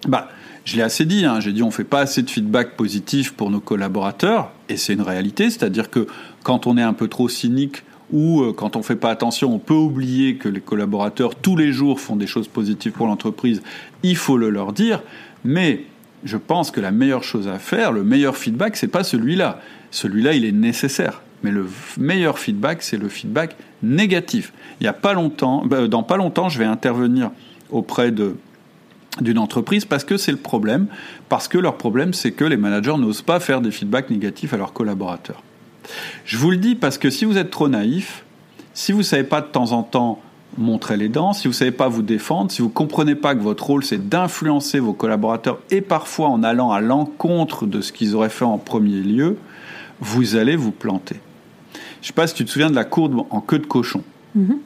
[0.07, 0.29] Bah,
[0.65, 1.41] je l'ai assez dit, hein.
[1.41, 4.95] j'ai dit on ne fait pas assez de feedback positif pour nos collaborateurs, et c'est
[4.95, 6.07] une réalité, c'est-à-dire que
[6.43, 9.53] quand on est un peu trop cynique ou euh, quand on ne fait pas attention,
[9.53, 13.63] on peut oublier que les collaborateurs tous les jours font des choses positives pour l'entreprise,
[14.03, 15.03] il faut le leur dire,
[15.45, 15.85] mais
[16.25, 19.61] je pense que la meilleure chose à faire, le meilleur feedback, c'est pas celui-là.
[19.91, 21.23] Celui-là, il est nécessaire.
[21.43, 21.67] Mais le
[21.97, 24.53] meilleur feedback, c'est le feedback négatif.
[24.81, 27.31] Il y a pas longtemps, bah, dans pas longtemps, je vais intervenir
[27.71, 28.37] auprès de
[29.21, 30.87] d'une entreprise parce que c'est le problème,
[31.29, 34.57] parce que leur problème, c'est que les managers n'osent pas faire des feedbacks négatifs à
[34.57, 35.43] leurs collaborateurs.
[36.25, 38.25] Je vous le dis parce que si vous êtes trop naïf,
[38.75, 40.21] si vous ne savez pas de temps en temps
[40.57, 43.35] montrer les dents, si vous ne savez pas vous défendre, si vous ne comprenez pas
[43.35, 47.93] que votre rôle c'est d'influencer vos collaborateurs et parfois en allant à l'encontre de ce
[47.93, 49.37] qu'ils auraient fait en premier lieu,
[50.01, 51.17] vous allez vous planter.
[51.75, 54.03] Je ne sais pas si tu te souviens de la courbe en queue de cochon.
[54.37, 54.59] Mm-hmm.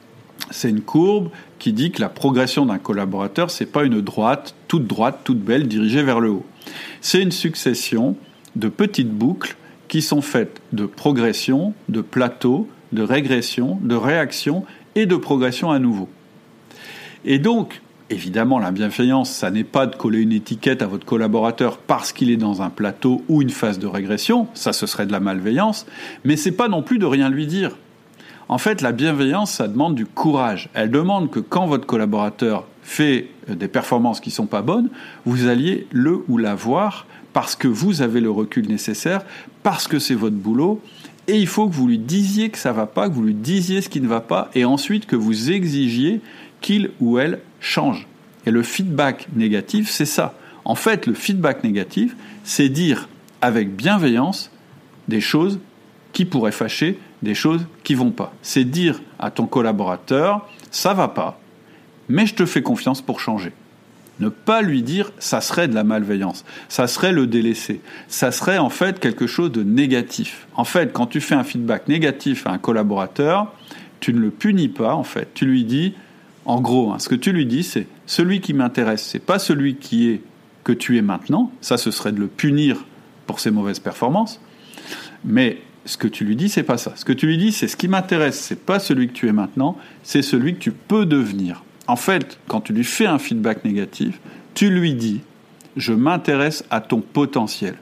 [0.51, 4.85] C'est une courbe qui dit que la progression d'un collaborateur, c'est pas une droite, toute
[4.85, 6.45] droite, toute belle, dirigée vers le haut.
[7.01, 8.15] C'est une succession
[8.55, 9.55] de petites boucles
[9.93, 15.77] qui sont faites de progression, de plateau, de régression, de réaction et de progression à
[15.77, 16.09] nouveau.
[17.25, 17.79] Et donc,
[18.09, 22.31] évidemment, la bienveillance, ça n'est pas de coller une étiquette à votre collaborateur parce qu'il
[22.31, 25.85] est dans un plateau ou une phase de régression, ça ce serait de la malveillance,
[26.23, 27.77] mais c'est pas non plus de rien lui dire.
[28.49, 30.69] En fait, la bienveillance, ça demande du courage.
[30.73, 34.89] Elle demande que quand votre collaborateur fait des performances qui sont pas bonnes,
[35.25, 39.25] vous alliez le ou la voir parce que vous avez le recul nécessaire,
[39.63, 40.81] parce que c'est votre boulot,
[41.27, 43.81] et il faut que vous lui disiez que ça va pas, que vous lui disiez
[43.81, 46.21] ce qui ne va pas, et ensuite que vous exigiez
[46.61, 48.07] qu'il ou elle change.
[48.45, 50.35] Et le feedback négatif, c'est ça.
[50.65, 53.09] En fait, le feedback négatif, c'est dire
[53.41, 54.51] avec bienveillance
[55.07, 55.59] des choses
[56.13, 58.33] qui pourraient fâcher, des choses qui vont pas.
[58.41, 61.39] C'est dire à ton collaborateur, ça va pas,
[62.09, 63.51] mais je te fais confiance pour changer.
[64.19, 68.59] Ne pas lui dire ça serait de la malveillance, ça serait le délaisser, ça serait
[68.59, 70.47] en fait quelque chose de négatif.
[70.55, 73.51] En fait, quand tu fais un feedback négatif à un collaborateur,
[73.99, 75.29] tu ne le punis pas en fait.
[75.33, 75.93] Tu lui dis,
[76.45, 79.75] en gros, hein, ce que tu lui dis, c'est celui qui m'intéresse, c'est pas celui
[79.75, 80.21] qui est
[80.63, 81.51] que tu es maintenant.
[81.61, 82.85] Ça, ce serait de le punir
[83.25, 84.41] pour ses mauvaises performances.
[85.25, 86.93] Mais ce que tu lui dis, c'est pas ça.
[86.95, 89.33] Ce que tu lui dis, c'est ce qui m'intéresse, c'est pas celui que tu es
[89.33, 91.63] maintenant, c'est celui que tu peux devenir.
[91.87, 94.19] En fait, quand tu lui fais un feedback négatif,
[94.53, 95.21] tu lui dis
[95.75, 97.75] je m'intéresse à ton potentiel.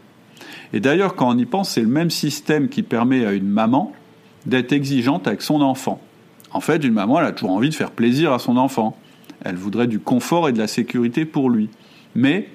[0.74, 3.92] Et d'ailleurs, quand on y pense, c'est le même système qui permet à une maman
[4.46, 6.02] d'être exigeante avec son enfant.
[6.54, 8.98] En fait, une maman, elle a toujours envie de faire plaisir à son enfant.
[9.44, 11.70] Elle voudrait du confort et de la sécurité pour lui.
[12.16, 12.50] Mais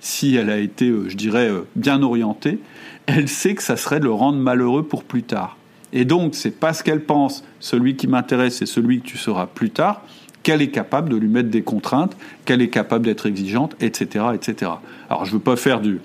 [0.00, 2.58] si elle a été, euh, je dirais, euh, bien orientée,
[3.06, 5.56] elle sait que ça serait de le rendre malheureux pour plus tard.
[5.92, 9.70] Et donc, c'est parce qu'elle pense, celui qui m'intéresse, c'est celui que tu seras plus
[9.70, 10.02] tard,
[10.42, 14.72] qu'elle est capable de lui mettre des contraintes, qu'elle est capable d'être exigeante, etc., etc.
[15.08, 15.98] Alors, je ne veux pas faire de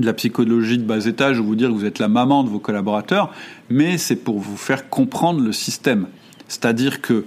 [0.00, 2.58] la psychologie de bas étage ou vous dire que vous êtes la maman de vos
[2.58, 3.32] collaborateurs,
[3.70, 6.06] mais c'est pour vous faire comprendre le système.
[6.48, 7.24] C'est-à-dire que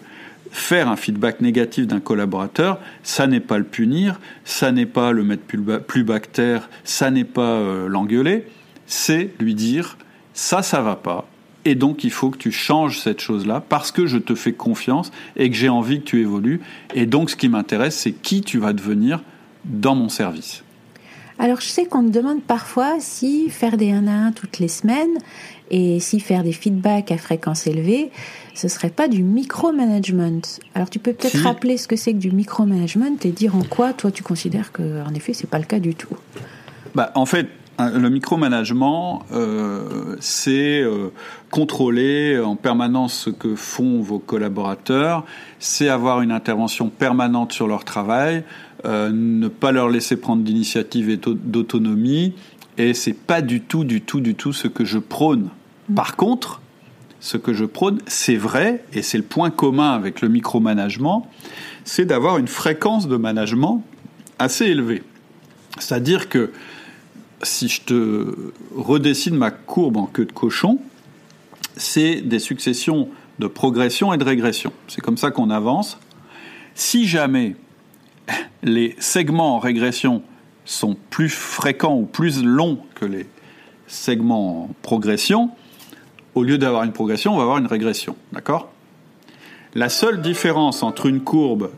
[0.52, 5.24] faire un feedback négatif d'un collaborateur, ça n'est pas le punir, ça n'est pas le
[5.24, 8.46] mettre plus, bactère, ça n'est pas euh, l'engueuler,
[8.86, 9.98] c'est lui dire
[10.34, 11.28] ça, ça va pas,
[11.68, 15.12] et donc il faut que tu changes cette chose-là parce que je te fais confiance
[15.36, 16.62] et que j'ai envie que tu évolues,
[16.96, 19.22] et donc ce qui m'intéresse, c'est qui tu vas devenir
[19.66, 20.64] dans mon service.
[21.40, 24.70] Alors je sais qu'on me demande parfois si faire des 1 à 1 toutes les
[24.70, 25.18] semaines
[25.70, 28.12] et si faire des feedbacks à fréquence élevée,
[28.56, 30.42] ce serait pas du micromanagement.
[30.74, 33.94] Alors tu peux peut-être rappeler ce que c'est que du micromanagement et dire en quoi
[33.94, 36.16] toi tu considères que en effet c'est pas le cas du tout.
[36.96, 41.10] Bah, en fait, le micromanagement, euh, c'est euh,
[41.52, 45.24] contrôler en permanence ce que font vos collaborateurs,
[45.60, 48.44] c'est avoir une intervention permanente sur leur travail,
[48.86, 52.34] euh, ne pas leur laisser prendre d'initiative et d'autonomie,
[52.78, 55.50] et c'est pas du tout, du tout, du tout ce que je prône.
[55.96, 56.62] Par contre,
[57.20, 61.30] ce que je prône, c'est vrai, et c'est le point commun avec le micromanagement,
[61.84, 63.84] c'est d'avoir une fréquence de management
[64.40, 65.04] assez élevée.
[65.80, 66.52] C'est-à-dire que
[67.44, 68.36] si je te
[68.76, 70.80] redessine ma courbe en queue de cochon,
[71.76, 74.72] c'est des successions de progression et de régression.
[74.88, 76.00] C'est comme ça qu'on avance.
[76.76, 77.56] Si jamais
[78.64, 80.24] les segments en régression
[80.66, 83.28] sont plus fréquents ou plus longs que les
[83.88, 85.52] segments en progression,
[86.36, 88.16] au lieu d'avoir une progression, on va avoir une régression.
[88.34, 88.72] D'accord?
[89.76, 91.70] La seule différence entre une courbe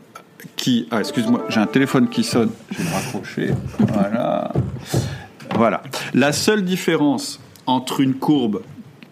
[0.56, 0.86] qui.
[0.90, 2.50] Ah, excuse-moi, j'ai un téléphone qui sonne.
[2.70, 3.50] Je vais le raccrocher.
[3.78, 4.52] Voilà.
[5.60, 5.82] Voilà.
[6.14, 8.62] La seule différence entre une courbe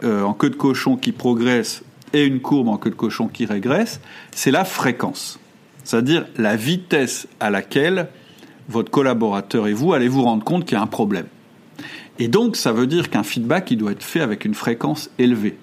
[0.02, 1.84] euh, en queue de cochon qui progresse
[2.14, 5.38] et une courbe en queue de cochon qui régresse, c'est la fréquence.
[5.84, 8.08] C'est-à-dire la vitesse à laquelle
[8.70, 11.26] votre collaborateur et vous allez vous rendre compte qu'il y a un problème.
[12.18, 15.58] Et donc, ça veut dire qu'un feedback, il doit être fait avec une fréquence élevée.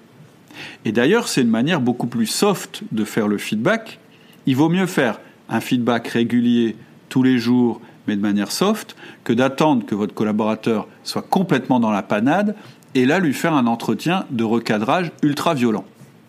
[0.84, 3.98] Et d'ailleurs, c'est une manière beaucoup plus soft de faire le feedback.
[4.46, 5.18] Il vaut mieux faire
[5.48, 6.76] un feedback régulier
[7.08, 11.90] tous les jours, mais de manière soft, que d'attendre que votre collaborateur soit complètement dans
[11.90, 12.54] la panade
[12.94, 15.84] et là lui faire un entretien de recadrage ultra violent.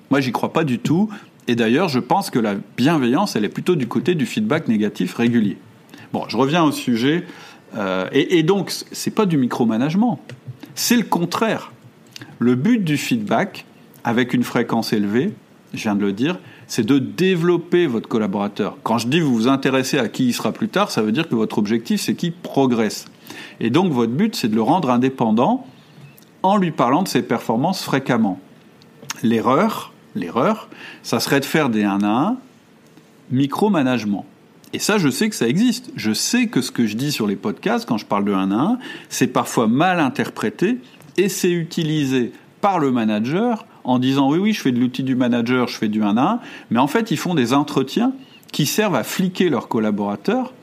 [0.09, 1.09] Moi, j'y crois pas du tout.
[1.47, 5.15] Et d'ailleurs, je pense que la bienveillance, elle est plutôt du côté du feedback négatif
[5.15, 5.57] régulier.
[6.11, 7.25] Bon, je reviens au sujet.
[7.75, 10.19] Euh, et, et, donc, c'est pas du micromanagement.
[10.75, 11.71] C'est le contraire.
[12.39, 13.65] Le but du feedback,
[14.03, 15.33] avec une fréquence élevée,
[15.73, 18.77] je viens de le dire, c'est de développer votre collaborateur.
[18.83, 21.27] Quand je dis vous vous intéressez à qui il sera plus tard, ça veut dire
[21.27, 23.05] que votre objectif, c'est qu'il progresse.
[23.59, 25.65] Et donc, votre but, c'est de le rendre indépendant
[26.43, 28.39] en lui parlant de ses performances fréquemment.
[29.23, 30.69] L'erreur, l'erreur,
[31.03, 32.37] ça serait de faire des 1 à 1
[33.31, 34.25] micromanagement.
[34.73, 35.91] Et ça, je sais que ça existe.
[35.95, 38.51] Je sais que ce que je dis sur les podcasts, quand je parle de 1
[38.51, 40.77] à 1, c'est parfois mal interprété
[41.17, 45.15] et c'est utilisé par le manager en disant oui, oui, je fais de l'outil du
[45.15, 48.11] manager, je fais du 1 à 1, mais en fait, ils font des entretiens
[48.51, 50.53] qui servent à fliquer leurs collaborateurs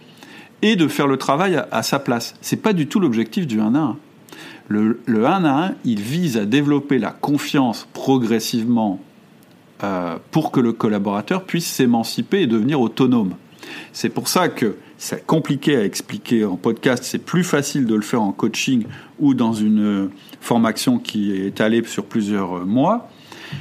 [0.63, 2.35] et de faire le travail à, sa place.
[2.43, 3.97] C'est pas du tout l'objectif du 1 à 1.
[4.69, 9.01] Le, 1 à 1, il vise à développer la confiance progressivement
[9.83, 13.35] euh, pour que le collaborateur puisse s'émanciper et devenir autonome.
[13.95, 18.03] C'est pour ça que c'est compliqué à expliquer en podcast, c'est plus facile de le
[18.03, 18.85] faire en coaching
[19.19, 20.11] ou dans une
[20.43, 23.09] formation qui est étalée sur plusieurs mois.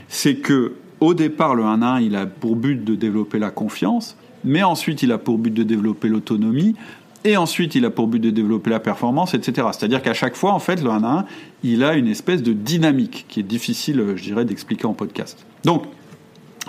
[0.08, 4.16] C'est que au départ, le 1 1, il a pour but de développer la confiance,
[4.46, 6.76] mais ensuite il a pour but de développer l'autonomie,
[7.26, 9.68] et ensuite il a pour but de développer la performance, etc.
[9.72, 11.26] C'est-à-dire qu'à chaque fois, en fait, le 1 1,
[11.64, 15.46] il a une espèce de dynamique qui est difficile, je dirais, d'expliquer en podcast.
[15.66, 15.84] Donc,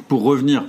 [0.09, 0.65] pour revenir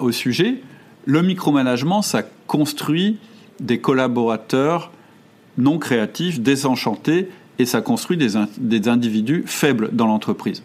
[0.00, 0.62] au sujet,
[1.04, 3.18] le micromanagement, ça construit
[3.60, 4.90] des collaborateurs
[5.56, 7.28] non créatifs, désenchantés,
[7.60, 10.62] et ça construit des individus faibles dans l'entreprise.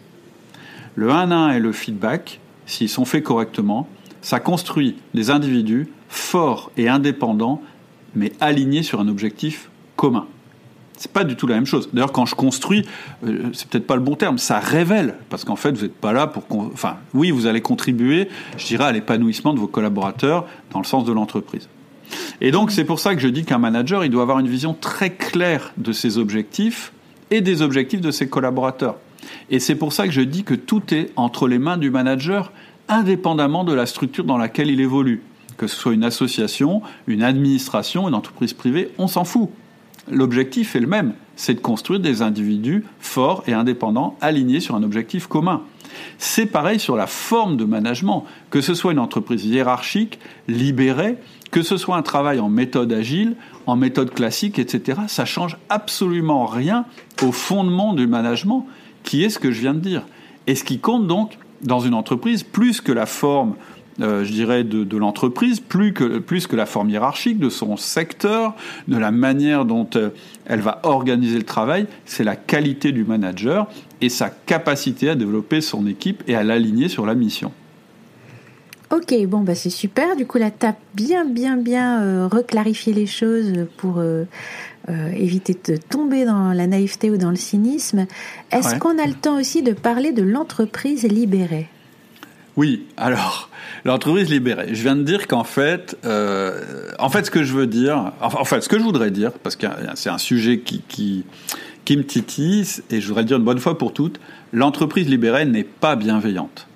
[0.96, 3.88] Le 1 1 et le feedback, s'ils sont faits correctement,
[4.22, 7.60] ça construit des individus forts et indépendants,
[8.14, 10.26] mais alignés sur un objectif commun.
[10.96, 11.90] C'est pas du tout la même chose.
[11.92, 12.86] D'ailleurs, quand je construis,
[13.26, 16.12] euh, c'est peut-être pas le bon terme, ça révèle, parce qu'en fait, vous n'êtes pas
[16.12, 16.44] là pour.
[16.72, 21.04] Enfin, oui, vous allez contribuer, je dirais, à l'épanouissement de vos collaborateurs dans le sens
[21.04, 21.68] de l'entreprise.
[22.40, 24.72] Et donc, c'est pour ça que je dis qu'un manager, il doit avoir une vision
[24.72, 26.92] très claire de ses objectifs
[27.30, 28.96] et des objectifs de ses collaborateurs.
[29.50, 32.52] Et c'est pour ça que je dis que tout est entre les mains du manager,
[32.88, 35.22] indépendamment de la structure dans laquelle il évolue.
[35.56, 39.50] Que ce soit une association, une administration, une entreprise privée, on s'en fout.
[40.10, 44.82] L'objectif est le même, c'est de construire des individus forts et indépendants, alignés sur un
[44.82, 45.62] objectif commun.
[46.18, 51.16] C'est pareil sur la forme de management, que ce soit une entreprise hiérarchique, libérée,
[51.50, 55.00] que ce soit un travail en méthode agile, en méthode classique, etc.
[55.06, 56.84] Ça change absolument rien
[57.22, 58.66] au fondement du management
[59.04, 60.02] qui est ce que je viens de dire.
[60.46, 63.54] Et ce qui compte donc dans une entreprise, plus que la forme,
[64.00, 68.54] euh, je dirais, de, l'entreprise, plus que, plus que la forme hiérarchique de son secteur,
[68.88, 70.10] de la manière dont euh,
[70.46, 73.68] elle va organiser le travail, c'est la qualité du manager
[74.00, 77.52] et sa capacité à développer son équipe et à l'aligner sur la mission.
[78.90, 80.16] Ok, bon, bah c'est super.
[80.16, 84.24] Du coup, là, tu as bien, bien, bien euh, reclarifié les choses pour euh,
[84.88, 88.06] éviter de tomber dans la naïveté ou dans le cynisme.
[88.52, 91.68] Est-ce qu'on a le temps aussi de parler de l'entreprise libérée
[92.56, 93.50] oui, alors
[93.84, 94.68] l'entreprise libérée.
[94.74, 98.44] Je viens de dire qu'en fait, euh, en fait, ce que je veux dire, en
[98.44, 99.66] fait, ce que je voudrais dire, parce que
[99.96, 101.24] c'est un sujet qui, qui,
[101.84, 104.20] qui me titille, et je voudrais dire une bonne fois pour toutes,
[104.52, 106.68] l'entreprise libérée n'est pas bienveillante.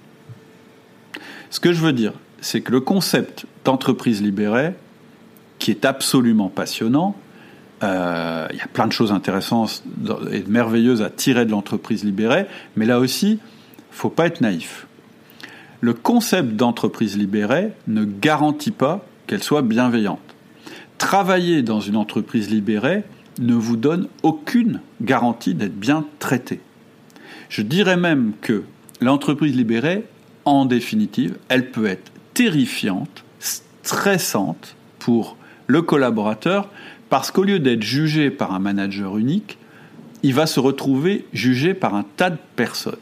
[1.50, 4.74] Ce que je veux dire, c'est que le concept d'entreprise libérée,
[5.58, 7.16] qui est absolument passionnant,
[7.82, 9.82] euh, il y a plein de choses intéressantes
[10.32, 13.38] et merveilleuses à tirer de l'entreprise libérée, mais là aussi,
[13.90, 14.86] faut pas être naïf.
[15.80, 20.18] Le concept d'entreprise libérée ne garantit pas qu'elle soit bienveillante.
[20.98, 23.04] Travailler dans une entreprise libérée
[23.38, 26.60] ne vous donne aucune garantie d'être bien traité.
[27.48, 28.64] Je dirais même que
[29.00, 30.04] l'entreprise libérée,
[30.50, 33.24] en définitive, elle peut être terrifiante,
[33.82, 36.68] stressante pour le collaborateur
[37.10, 39.58] parce qu'au lieu d'être jugé par un manager unique,
[40.22, 42.98] il va se retrouver jugé par un tas de personnes.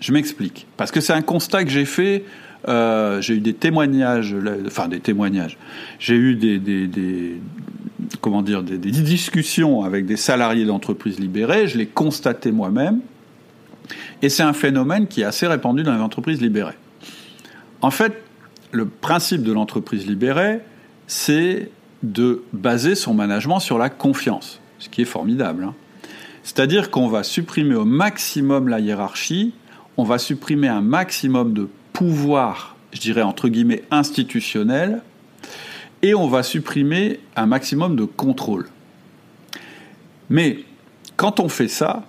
[0.00, 0.66] Je m'explique.
[0.76, 2.24] Parce que c'est un constat que j'ai fait.
[2.68, 4.34] Euh, j'ai eu des témoignages,
[4.66, 5.58] enfin des témoignages.
[5.98, 7.40] J'ai eu des,
[8.20, 11.68] comment dire, des, discussions avec des salariés d'entreprises libérées.
[11.68, 13.00] Je l'ai constaté moi-même.
[14.22, 16.76] Et c'est un phénomène qui est assez répandu dans les entreprises libérées.
[17.80, 18.22] En fait,
[18.70, 20.60] le principe de l'entreprise libérée,
[21.06, 21.70] c'est
[22.02, 25.64] de baser son management sur la confiance, ce qui est formidable.
[25.64, 25.74] Hein.
[26.42, 29.54] C'est-à-dire qu'on va supprimer au maximum la hiérarchie,
[29.96, 35.02] on va supprimer un maximum de pouvoir, je dirais entre guillemets institutionnel,
[36.02, 38.66] et on va supprimer un maximum de contrôle.
[40.30, 40.64] Mais
[41.16, 42.04] quand on fait ça,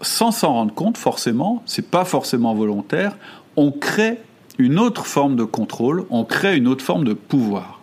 [0.00, 3.16] sans s'en rendre compte forcément, c'est pas forcément volontaire,
[3.56, 4.18] on crée
[4.58, 7.80] une autre forme de contrôle, on crée une autre forme de pouvoir.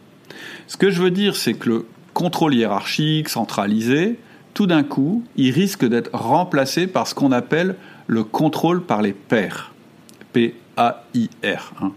[0.67, 4.19] Ce que je veux dire, c'est que le contrôle hiérarchique, centralisé,
[4.53, 7.75] tout d'un coup, il risque d'être remplacé par ce qu'on appelle
[8.07, 9.73] le contrôle par les pairs.
[10.33, 11.73] P-A-I-R.
[11.81, 11.91] Hein.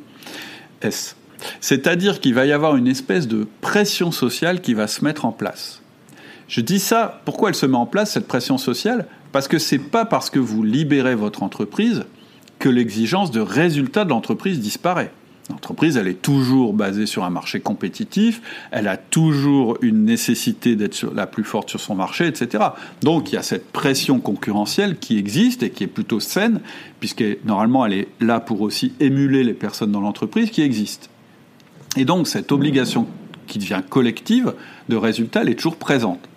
[0.82, 1.16] S.
[1.60, 5.32] C'est-à-dire qu'il va y avoir une espèce de pression sociale qui va se mettre en
[5.32, 5.82] place.
[6.48, 9.06] Je dis ça, pourquoi elle se met en place, cette pression sociale?
[9.32, 12.04] Parce que c'est pas parce que vous libérez votre entreprise
[12.58, 15.12] que l'exigence de résultat de l'entreprise disparaît.
[15.50, 21.06] L'entreprise, elle est toujours basée sur un marché compétitif, elle a toujours une nécessité d'être
[21.14, 22.64] la plus forte sur son marché, etc.
[23.02, 26.60] Donc il y a cette pression concurrentielle qui existe et qui est plutôt saine,
[26.98, 31.06] puisque normalement elle est là pour aussi émuler les personnes dans l'entreprise qui existent.
[31.96, 33.06] Et donc cette obligation
[33.46, 34.52] qui devient collective
[34.88, 36.28] de résultat, elle est toujours présente.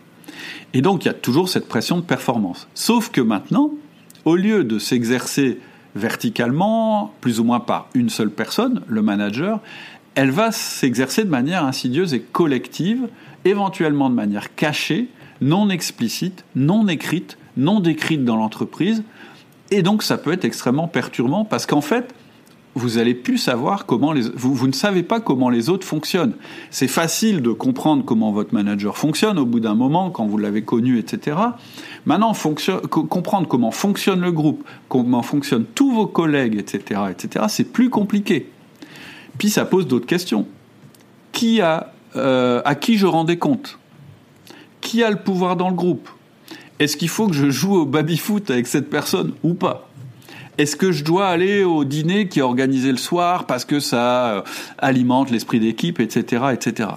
[0.74, 2.68] Et donc il y a toujours cette pression de performance.
[2.74, 3.72] Sauf que maintenant,
[4.26, 5.60] au lieu de s'exercer
[5.96, 9.60] verticalement, plus ou moins par une seule personne, le manager,
[10.16, 13.08] elle va s'exercer de manière insidieuse et collective,
[13.46, 15.08] éventuellement de manière cachée,
[15.42, 19.04] non explicite, non écrite, non décrite dans l'entreprise.
[19.72, 22.14] Et donc ça peut être extrêmement perturbant parce qu'en fait,
[22.76, 26.34] vous allez plus savoir comment les vous, vous ne savez pas comment les autres fonctionnent.
[26.70, 30.62] C'est facile de comprendre comment votre manager fonctionne au bout d'un moment quand vous l'avez
[30.62, 31.38] connu, etc.
[32.06, 32.34] Maintenant,
[32.92, 37.46] comprendre comment fonctionne le groupe, comment fonctionnent tous vos collègues, etc., etc.
[37.50, 38.50] C'est plus compliqué.
[39.38, 40.46] Puis ça pose d'autres questions.
[41.32, 43.78] Qui a euh, à qui je rends des comptes
[44.82, 46.10] Qui a le pouvoir dans le groupe?
[46.80, 49.89] Est-ce qu'il faut que je joue au baby-foot avec cette personne ou pas?
[50.60, 54.30] Est-ce que je dois aller au dîner qui est organisé le soir parce que ça
[54.32, 54.42] euh,
[54.78, 56.90] alimente l'esprit d'équipe, etc., etc.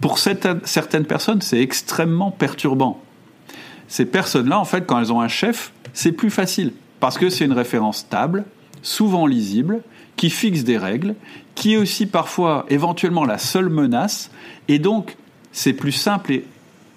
[0.00, 3.00] Pour certaines personnes, c'est extrêmement perturbant.
[3.86, 7.44] Ces personnes-là, en fait, quand elles ont un chef, c'est plus facile parce que c'est
[7.44, 8.44] une référence stable,
[8.82, 9.82] souvent lisible,
[10.16, 11.14] qui fixe des règles,
[11.54, 14.32] qui est aussi parfois éventuellement la seule menace,
[14.66, 15.16] et donc
[15.52, 16.44] c'est plus simple et,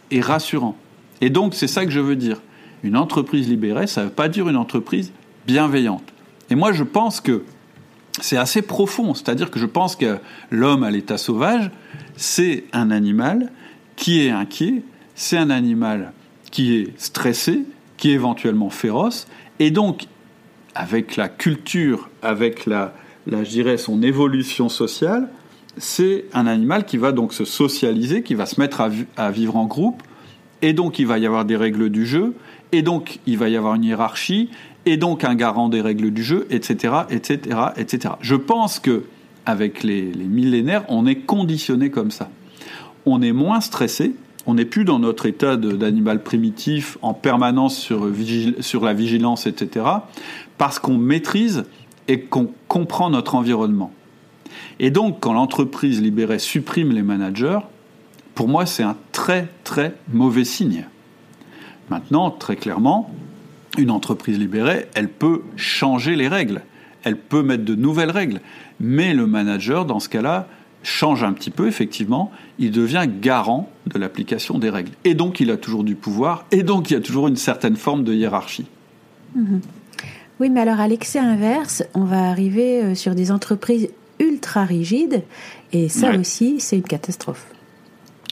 [0.09, 0.75] et rassurant.
[1.21, 2.41] Et donc c'est ça que je veux dire.
[2.81, 5.11] Une entreprise libérée, ça ne veut pas dire une entreprise
[5.49, 6.03] bienveillante.
[6.51, 7.43] Et moi, je pense que
[8.21, 10.19] c'est assez profond, c'est-à-dire que je pense que
[10.51, 11.71] l'homme à l'état sauvage,
[12.15, 13.51] c'est un animal
[13.95, 14.83] qui est inquiet,
[15.15, 16.13] c'est un animal
[16.51, 17.63] qui est stressé,
[17.97, 19.27] qui est éventuellement féroce,
[19.57, 20.05] et donc,
[20.75, 22.93] avec la culture, avec la,
[23.25, 25.29] la je dirais, son évolution sociale,
[25.77, 29.55] c'est un animal qui va donc se socialiser, qui va se mettre à, à, vivre
[29.55, 30.03] en groupe,
[30.61, 32.35] et donc il va y avoir des règles du jeu,
[32.71, 34.51] et donc il va y avoir une hiérarchie,
[34.85, 38.15] et donc un garant des règles du jeu, etc., etc., etc.
[38.21, 39.03] Je pense que
[39.45, 42.29] avec les, millénaires, on est conditionné comme ça.
[43.05, 44.13] On est moins stressé,
[44.45, 48.07] on n'est plus dans notre état d'animal primitif en permanence sur,
[48.59, 49.85] sur la vigilance, etc.,
[50.57, 51.65] parce qu'on maîtrise
[52.07, 53.91] et qu'on comprend notre environnement.
[54.79, 57.59] Et donc, quand l'entreprise libérée supprime les managers,
[58.35, 60.85] pour moi, c'est un très très mauvais signe.
[61.89, 63.11] Maintenant, très clairement,
[63.79, 66.61] une entreprise libérée, elle peut changer les règles,
[67.03, 68.41] elle peut mettre de nouvelles règles,
[68.79, 70.47] mais le manager, dans ce cas-là,
[70.83, 74.91] change un petit peu, effectivement, il devient garant de l'application des règles.
[75.03, 77.75] Et donc, il a toujours du pouvoir, et donc, il y a toujours une certaine
[77.75, 78.67] forme de hiérarchie.
[79.35, 79.61] Mhm.
[80.39, 85.23] Oui, mais alors, à l'excès inverse, on va arriver euh, sur des entreprises ultra rigides,
[85.73, 87.45] et ça aussi, c'est une catastrophe.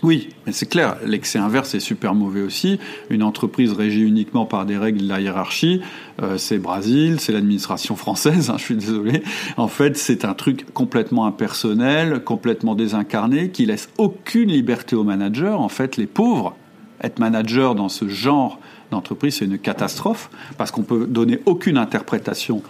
[0.03, 2.79] Oui, mais c'est clair, l'excès inverse est super mauvais aussi.
[3.09, 5.81] Une entreprise régie uniquement par des règles de la hiérarchie,
[6.21, 9.23] euh, c'est Brésil, c'est l'administration française, hein, je suis désolé.
[9.57, 15.47] En fait, c'est un truc complètement impersonnel, complètement désincarné, qui laisse aucune liberté aux managers.
[15.47, 16.55] En fait, les pauvres,
[17.01, 18.59] être manager dans ce genre
[18.91, 20.29] d'entreprise, c'est une catastrophe,
[20.59, 22.61] parce qu'on peut donner aucune interprétation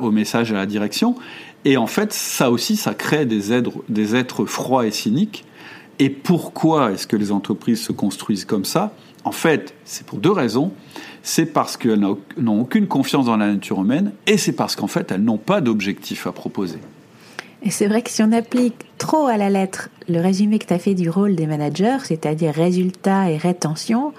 [0.00, 1.14] au message à la direction.
[1.66, 5.44] Et en fait, ça aussi, ça crée des des êtres froids et cyniques
[5.98, 8.92] et pourquoi est-ce que les entreprises se construisent comme ça?
[9.24, 10.72] En fait, c'est pour deux raisons.
[11.22, 12.00] C'est parce qu'elles
[12.38, 15.60] n'ont aucune confiance dans la nature humaine et c'est parce qu'en fait, elles n'ont pas
[15.60, 16.78] d'objectif à proposer.
[17.62, 20.72] Et c'est vrai que si on applique trop à la lettre le résumé que tu
[20.72, 24.12] as fait du rôle des managers, c'est-à-dire résultats et rétention,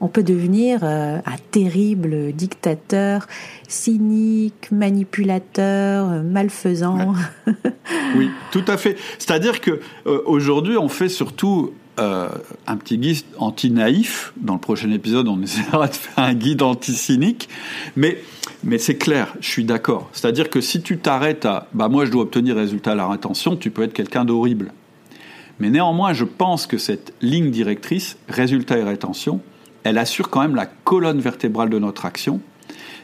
[0.00, 3.26] on peut devenir euh, un terrible dictateur,
[3.68, 7.14] cynique, manipulateur, euh, malfaisant.
[8.16, 8.96] oui, tout à fait.
[9.18, 11.72] C'est-à-dire que euh, aujourd'hui, on fait surtout
[12.66, 14.32] un petit guide anti-naïf.
[14.38, 17.50] Dans le prochain épisode, on essaiera de faire un guide anti-cynique.
[17.94, 18.22] Mais,
[18.64, 20.08] mais c'est clair, je suis d'accord.
[20.14, 23.54] C'est-à-dire que si tu t'arrêtes à bah, moi, je dois obtenir résultat à la rétention,
[23.54, 24.72] tu peux être quelqu'un d'horrible.
[25.58, 29.42] Mais néanmoins, je pense que cette ligne directrice, résultat et rétention,
[29.84, 32.40] elle assure quand même la colonne vertébrale de notre action.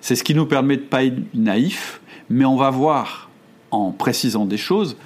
[0.00, 2.00] C'est ce qui nous permet de ne pas être naïf,
[2.30, 3.30] mais on va voir,
[3.70, 4.96] en précisant des choses,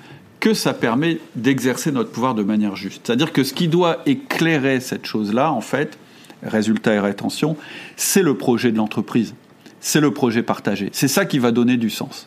[0.40, 3.02] que ça permet d'exercer notre pouvoir de manière juste.
[3.04, 5.98] C'est-à-dire que ce qui doit éclairer cette chose-là, en fait,
[6.42, 7.56] résultat et rétention,
[7.96, 9.34] c'est le projet de l'entreprise,
[9.80, 10.88] c'est le projet partagé.
[10.92, 12.26] C'est ça qui va donner du sens.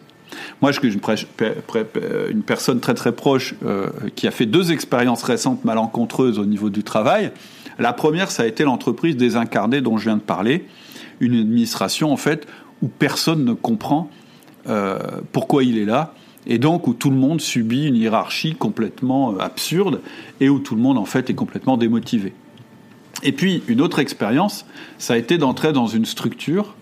[0.61, 0.99] Moi, je suis
[2.31, 6.69] une personne très très proche euh, qui a fait deux expériences récentes malencontreuses au niveau
[6.69, 7.31] du travail.
[7.79, 10.65] La première, ça a été l'entreprise désincarnée dont je viens de parler,
[11.19, 12.47] une administration en fait
[12.81, 14.09] où personne ne comprend
[14.67, 14.99] euh,
[15.31, 16.13] pourquoi il est là,
[16.45, 20.01] et donc où tout le monde subit une hiérarchie complètement euh, absurde
[20.39, 22.33] et où tout le monde en fait est complètement démotivé.
[23.23, 24.65] Et puis une autre expérience,
[24.97, 26.75] ça a été d'entrer dans une structure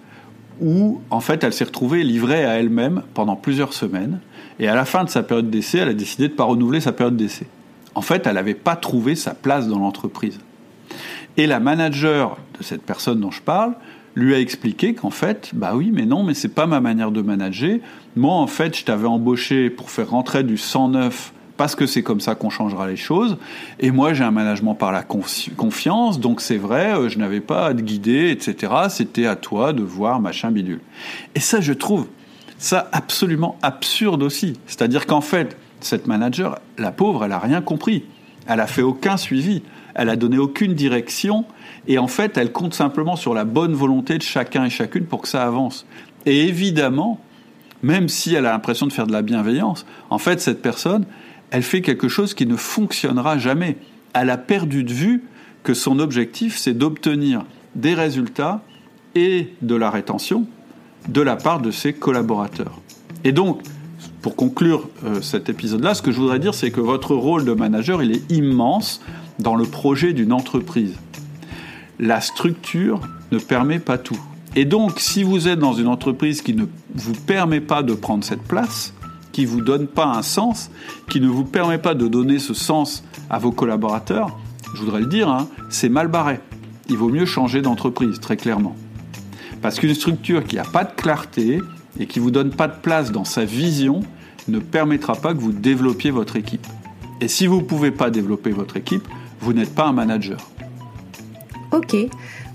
[0.60, 4.20] où en fait elle s'est retrouvée livrée à elle-même pendant plusieurs semaines,
[4.60, 6.82] et à la fin de sa période d'essai, elle a décidé de ne pas renouveler
[6.82, 7.48] sa période d'essai.
[7.96, 10.40] En fait, elle n'avait pas trouvé sa place dans l'entreprise.
[11.38, 13.74] Et la manager de cette personne dont je parle
[14.16, 17.22] lui a expliqué qu'en fait, bah oui, mais non, mais c'est pas ma manière de
[17.22, 17.80] manager.
[18.16, 22.20] Moi, en fait, je t'avais embauché pour faire rentrer du 109 parce que c'est comme
[22.20, 23.38] ça qu'on changera les choses.
[23.80, 27.68] Et moi, j'ai un management par la confiance, donc c'est vrai, euh, je n'avais pas
[27.68, 28.74] à te guider, etc.
[28.90, 30.82] C'était à toi de voir machin bidule.
[31.36, 32.08] Et ça, je trouve
[32.58, 34.54] ça absolument absurde aussi.
[34.66, 38.06] C'est-à-dire qu'en fait, cette manager, la pauvre, elle a rien compris.
[38.48, 39.62] Elle a fait aucun suivi.
[40.02, 41.46] Elle a donné aucune direction.
[41.88, 45.22] Et en fait, elle compte simplement sur la bonne volonté de chacun et chacune pour
[45.22, 45.86] que ça avance.
[46.26, 47.20] Et évidemment,
[47.84, 51.06] même si elle a l'impression de faire de la bienveillance, en fait, cette personne,
[51.52, 53.78] elle fait quelque chose qui ne fonctionnera jamais.
[54.14, 55.24] Elle a perdu de vue
[55.62, 57.44] que son objectif, c'est d'obtenir
[57.76, 58.64] des résultats
[59.14, 60.48] et de la rétention
[61.10, 62.80] de la part de ses collaborateurs.
[63.24, 63.62] Et donc,
[64.24, 67.54] pour conclure euh, cet épisode-là, ce que je voudrais dire, c'est que votre rôle de
[67.54, 69.02] manager, il est immense
[69.42, 70.96] dans le projet d'une entreprise.
[72.00, 74.20] La structure ne permet pas tout.
[74.56, 78.24] Et donc, si vous êtes dans une entreprise qui ne vous permet pas de prendre
[78.24, 78.94] cette place,
[79.32, 80.72] qui ne vous donne pas un sens,
[81.10, 84.38] qui ne vous permet pas de donner ce sens à vos collaborateurs,
[84.74, 86.40] je voudrais le dire, hein, c'est mal barré.
[86.90, 88.76] Il vaut mieux changer d'entreprise, très clairement.
[89.62, 91.62] Parce qu'une structure qui n'a pas de clarté
[92.00, 94.02] et qui ne vous donne pas de place dans sa vision
[94.48, 96.66] ne permettra pas que vous développiez votre équipe.
[97.22, 99.08] Et si vous ne pouvez pas développer votre équipe,
[99.42, 100.38] vous n'êtes pas un manager.
[101.72, 101.96] Ok.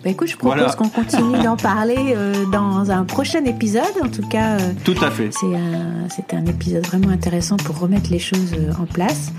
[0.04, 3.82] Bah écoute, je propose qu'on continue d'en parler euh, dans un prochain épisode.
[4.04, 5.30] En tout cas, euh, tout à fait.
[5.32, 9.32] C'est un, épisode vraiment intéressant pour remettre les choses euh, en place.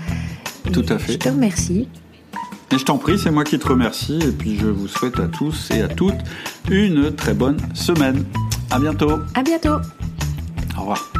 [0.72, 1.14] tout à fait.
[1.14, 1.88] Je te remercie.
[2.70, 4.18] Et je t'en prie, c'est moi qui te remercie.
[4.20, 6.18] Et puis je vous souhaite à tous et à toutes
[6.70, 8.24] une très bonne semaine.
[8.70, 9.20] À bientôt.
[9.34, 9.78] À bientôt.
[10.76, 11.12] Au revoir.